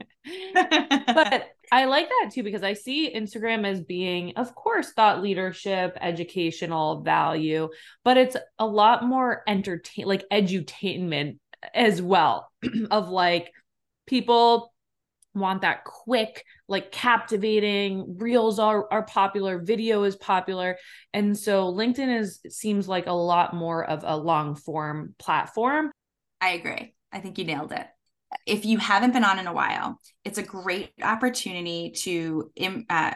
but 1.08 1.50
I 1.72 1.86
like 1.86 2.10
that 2.10 2.32
too 2.34 2.44
because 2.44 2.64
I 2.64 2.74
see 2.74 3.14
Instagram 3.16 3.66
as 3.66 3.82
being, 3.82 4.34
of 4.36 4.54
course, 4.54 4.92
thought 4.92 5.22
leadership, 5.22 5.98
educational 6.02 7.02
value, 7.02 7.70
but 8.04 8.18
it's 8.18 8.36
a 8.60 8.66
lot 8.66 9.06
more 9.06 9.42
entertain 9.48 10.06
like 10.06 10.26
edutainment 10.30 11.38
as 11.74 12.02
well 12.02 12.52
of 12.92 13.10
like 13.10 13.52
people 14.06 14.74
want 15.34 15.62
that 15.62 15.86
quick 15.86 16.44
like 16.68 16.92
captivating 16.92 18.18
reels 18.18 18.60
are, 18.60 18.86
are 18.92 19.04
popular 19.04 19.60
video 19.60 20.04
is 20.04 20.18
popular 20.18 20.78
and 21.14 21.38
so 21.38 21.72
linkedin 21.72 22.20
is 22.20 22.42
seems 22.50 22.86
like 22.86 23.08
a 23.08 23.14
lot 23.14 23.54
more 23.56 23.82
of 23.86 24.04
a 24.06 24.18
long 24.18 24.56
form 24.56 25.16
platform 25.18 25.90
I 26.42 26.50
agree. 26.50 26.96
I 27.14 27.20
think 27.20 27.38
you 27.38 27.46
nailed 27.46 27.72
it. 27.72 27.88
If 28.46 28.66
you 28.66 28.80
haven't 28.80 29.14
been 29.14 29.24
on 29.24 29.40
in 29.40 29.48
a 29.48 29.54
while, 29.54 30.00
it's 30.26 30.38
a 30.38 30.44
great 30.44 30.92
opportunity 31.02 31.92
to 32.04 32.52
uh, 32.90 33.14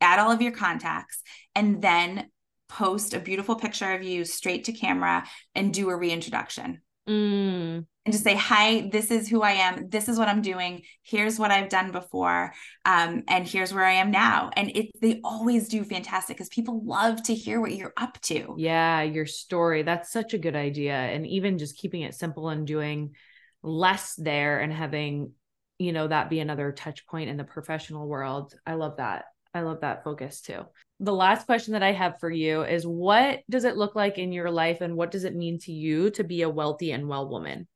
add 0.00 0.18
all 0.18 0.30
of 0.30 0.42
your 0.42 0.52
contacts 0.52 1.22
and 1.54 1.80
then 1.80 2.30
post 2.68 3.14
a 3.14 3.20
beautiful 3.20 3.56
picture 3.56 3.92
of 3.92 4.02
you 4.02 4.24
straight 4.24 4.64
to 4.64 4.72
camera 4.72 5.26
and 5.54 5.72
do 5.72 5.88
a 5.88 5.96
reintroduction. 5.96 6.82
Mm. 7.08 7.86
And 8.04 8.12
just 8.12 8.24
say, 8.24 8.36
hi, 8.36 8.88
this 8.92 9.10
is 9.10 9.28
who 9.28 9.42
I 9.42 9.52
am. 9.52 9.88
This 9.88 10.08
is 10.08 10.16
what 10.16 10.28
I'm 10.28 10.42
doing. 10.42 10.82
Here's 11.02 11.40
what 11.40 11.50
I've 11.50 11.68
done 11.68 11.90
before. 11.90 12.52
Um, 12.84 13.24
and 13.26 13.46
here's 13.46 13.74
where 13.74 13.84
I 13.84 13.94
am 13.94 14.12
now. 14.12 14.50
And 14.56 14.70
it 14.76 14.90
they 15.00 15.20
always 15.24 15.68
do 15.68 15.82
fantastic 15.82 16.36
because 16.36 16.48
people 16.48 16.84
love 16.84 17.22
to 17.24 17.34
hear 17.34 17.60
what 17.60 17.74
you're 17.74 17.92
up 17.96 18.20
to. 18.22 18.54
Yeah, 18.58 19.02
your 19.02 19.26
story. 19.26 19.82
That's 19.82 20.12
such 20.12 20.34
a 20.34 20.38
good 20.38 20.54
idea. 20.54 20.94
And 20.94 21.26
even 21.26 21.58
just 21.58 21.78
keeping 21.78 22.02
it 22.02 22.14
simple 22.14 22.48
and 22.48 22.64
doing 22.64 23.16
less 23.62 24.14
there 24.14 24.60
and 24.60 24.72
having, 24.72 25.32
you 25.78 25.92
know, 25.92 26.06
that 26.06 26.30
be 26.30 26.38
another 26.38 26.70
touch 26.70 27.06
point 27.06 27.28
in 27.28 27.36
the 27.36 27.44
professional 27.44 28.06
world. 28.06 28.54
I 28.64 28.74
love 28.74 28.98
that. 28.98 29.24
I 29.52 29.62
love 29.62 29.80
that 29.80 30.04
focus 30.04 30.42
too. 30.42 30.64
The 31.00 31.12
last 31.12 31.46
question 31.46 31.72
that 31.72 31.82
I 31.82 31.92
have 31.92 32.18
for 32.20 32.30
you 32.30 32.62
is 32.62 32.86
what 32.86 33.40
does 33.50 33.64
it 33.64 33.76
look 33.76 33.94
like 33.94 34.18
in 34.18 34.32
your 34.32 34.50
life 34.50 34.80
and 34.80 34.96
what 34.96 35.10
does 35.10 35.24
it 35.24 35.34
mean 35.36 35.58
to 35.60 35.72
you 35.72 36.10
to 36.10 36.24
be 36.24 36.42
a 36.42 36.48
wealthy 36.48 36.92
and 36.92 37.08
well 37.08 37.28
woman? 37.28 37.68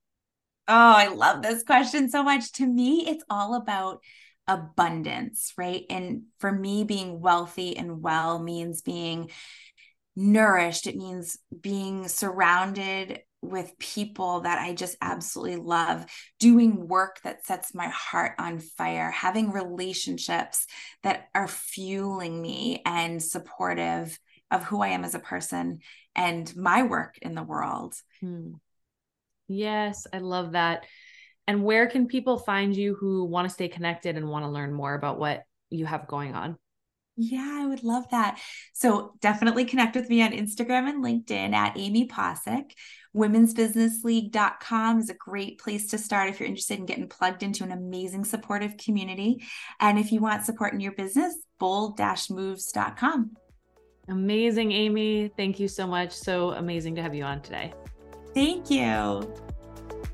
Oh, 0.69 0.95
I 0.97 1.09
love 1.09 1.43
this 1.43 1.63
question 1.63 2.09
so 2.09 2.23
much. 2.23 2.53
To 2.53 2.67
me, 2.67 3.05
it's 3.07 3.25
all 3.29 3.55
about 3.55 4.03
abundance, 4.47 5.53
right? 5.59 5.85
And 5.91 6.23
for 6.39 6.51
me, 6.51 6.85
being 6.85 7.21
wealthy 7.21 7.77
and 7.77 8.03
well 8.03 8.43
means 8.43 8.81
being 8.81 9.31
nourished, 10.17 10.87
it 10.87 10.97
means 10.97 11.39
being 11.61 12.09
surrounded 12.09 13.21
with 13.43 13.79
people 13.79 14.41
that 14.41 14.59
I 14.59 14.75
just 14.75 14.97
absolutely 15.01 15.57
love, 15.57 16.05
doing 16.39 16.89
work 16.89 17.21
that 17.23 17.47
sets 17.47 17.75
my 17.75 17.89
heart 17.89 18.33
on 18.39 18.59
fire, 18.59 19.11
having 19.11 19.51
relationships 19.51 20.67
that 21.03 21.29
are 21.35 21.49
fueling 21.49 22.41
me 22.41 22.83
and 22.85 23.23
supportive 23.23 24.19
of 24.51 24.65
who 24.65 24.83
I 24.83 24.89
am 24.89 25.05
as 25.05 25.15
a 25.15 25.21
person 25.21 25.79
and 26.15 26.55
my 26.57 26.83
work 26.83 27.17
in 27.23 27.35
the 27.35 27.43
world. 27.43 27.95
Hmm. 28.21 28.53
Yes, 29.49 30.07
I 30.13 30.19
love 30.19 30.53
that. 30.53 30.85
And 31.47 31.65
where 31.65 31.89
can 31.89 32.07
people 32.07 32.39
find 32.39 32.77
you 32.77 32.95
who 32.95 33.25
want 33.25 33.49
to 33.49 33.55
stay 33.55 33.69
connected 33.69 34.17
and 34.17 34.29
want 34.29 34.45
to 34.45 34.51
learn 34.51 34.73
more 34.73 34.95
about 34.95 35.19
what 35.19 35.43
you 35.71 35.87
have 35.87 36.07
going 36.07 36.35
on? 36.35 36.57
Yeah, 37.17 37.59
I 37.63 37.67
would 37.67 37.83
love 37.83 38.09
that. 38.11 38.41
So 38.73 39.15
definitely 39.21 39.65
connect 39.65 39.97
with 39.97 40.09
me 40.09 40.23
on 40.23 40.33
Instagram 40.33 40.89
and 40.89 41.05
LinkedIn 41.05 41.53
at 41.53 41.77
Amy 41.77 42.09
Pocsik. 42.09 42.71
Womensbusinessleague.com 43.15 45.01
is 45.01 45.11
a 45.11 45.15
great 45.15 45.59
place 45.59 45.89
to 45.89 45.99
start 45.99 46.29
if 46.29 46.39
you're 46.39 46.49
interested 46.49 46.79
in 46.79 46.87
getting 46.87 47.09
plugged 47.09 47.43
into 47.43 47.65
an 47.65 47.73
amazing 47.73 48.25
supportive 48.25 48.77
community. 48.77 49.45
And 49.81 49.99
if 49.99 50.13
you 50.13 50.21
want 50.21 50.45
support 50.45 50.73
in 50.73 50.81
your 50.81 50.93
business, 50.93 51.35
bold-moves.com. 51.59 53.37
Amazing, 54.09 54.73
Amy. 54.73 55.31
Thank 55.37 55.61
you 55.61 55.69
so 55.69 55.87
much. 55.87 56.13
So 56.13 56.51
amazing 56.53 56.95
to 56.97 57.03
have 57.03 57.15
you 57.15 57.25
on 57.25 57.43
today. 57.43 57.73
Thank 58.35 58.71
you. 58.71 59.33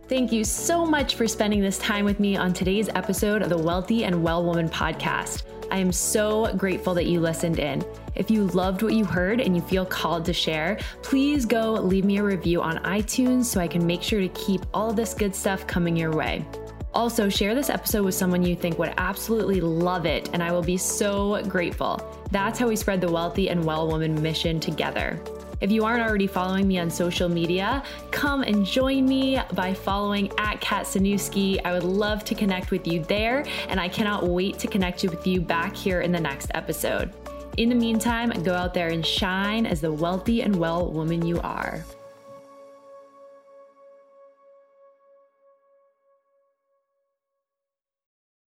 Thank 0.08 0.32
you 0.32 0.44
so 0.44 0.86
much 0.86 1.16
for 1.16 1.26
spending 1.26 1.60
this 1.60 1.78
time 1.78 2.04
with 2.04 2.20
me 2.20 2.36
on 2.36 2.52
today's 2.52 2.88
episode 2.90 3.42
of 3.42 3.48
the 3.48 3.58
Wealthy 3.58 4.04
and 4.04 4.22
Well 4.22 4.44
Woman 4.44 4.68
podcast. 4.68 5.42
I 5.70 5.78
am 5.78 5.92
so 5.92 6.52
grateful 6.56 6.94
that 6.94 7.06
you 7.06 7.20
listened 7.20 7.58
in. 7.58 7.84
If 8.14 8.30
you 8.30 8.46
loved 8.48 8.82
what 8.82 8.94
you 8.94 9.04
heard 9.04 9.40
and 9.40 9.54
you 9.54 9.62
feel 9.62 9.84
called 9.84 10.24
to 10.26 10.32
share, 10.32 10.78
please 11.02 11.44
go 11.44 11.72
leave 11.72 12.04
me 12.04 12.18
a 12.18 12.22
review 12.22 12.62
on 12.62 12.78
iTunes 12.78 13.44
so 13.44 13.60
I 13.60 13.68
can 13.68 13.86
make 13.86 14.02
sure 14.02 14.20
to 14.20 14.28
keep 14.28 14.64
all 14.72 14.92
this 14.92 15.14
good 15.14 15.34
stuff 15.34 15.66
coming 15.66 15.96
your 15.96 16.12
way. 16.12 16.44
Also, 16.94 17.28
share 17.28 17.54
this 17.54 17.68
episode 17.68 18.04
with 18.04 18.14
someone 18.14 18.42
you 18.42 18.56
think 18.56 18.78
would 18.78 18.94
absolutely 18.96 19.60
love 19.60 20.06
it, 20.06 20.30
and 20.32 20.42
I 20.42 20.50
will 20.50 20.62
be 20.62 20.78
so 20.78 21.42
grateful. 21.42 22.00
That's 22.30 22.58
how 22.58 22.68
we 22.68 22.76
spread 22.76 23.02
the 23.02 23.12
Wealthy 23.12 23.50
and 23.50 23.62
Well 23.64 23.86
Woman 23.86 24.20
mission 24.22 24.60
together. 24.60 25.20
If 25.58 25.72
you 25.72 25.84
aren't 25.84 26.02
already 26.02 26.26
following 26.26 26.68
me 26.68 26.78
on 26.78 26.90
social 26.90 27.30
media, 27.30 27.82
come 28.10 28.42
and 28.42 28.64
join 28.64 29.06
me 29.06 29.40
by 29.54 29.72
following 29.72 30.30
at 30.36 30.60
Kat 30.60 30.84
Sanuski. 30.84 31.58
I 31.64 31.72
would 31.72 31.82
love 31.82 32.24
to 32.24 32.34
connect 32.34 32.70
with 32.70 32.86
you 32.86 33.02
there, 33.04 33.46
and 33.68 33.80
I 33.80 33.88
cannot 33.88 34.26
wait 34.26 34.58
to 34.58 34.66
connect 34.66 35.02
with 35.02 35.26
you 35.26 35.40
back 35.40 35.74
here 35.74 36.02
in 36.02 36.12
the 36.12 36.20
next 36.20 36.50
episode. 36.52 37.10
In 37.56 37.70
the 37.70 37.74
meantime, 37.74 38.30
go 38.42 38.52
out 38.52 38.74
there 38.74 38.88
and 38.88 39.04
shine 39.04 39.64
as 39.64 39.80
the 39.80 39.90
wealthy 39.90 40.42
and 40.42 40.54
well 40.54 40.92
woman 40.92 41.24
you 41.24 41.40
are. 41.40 41.82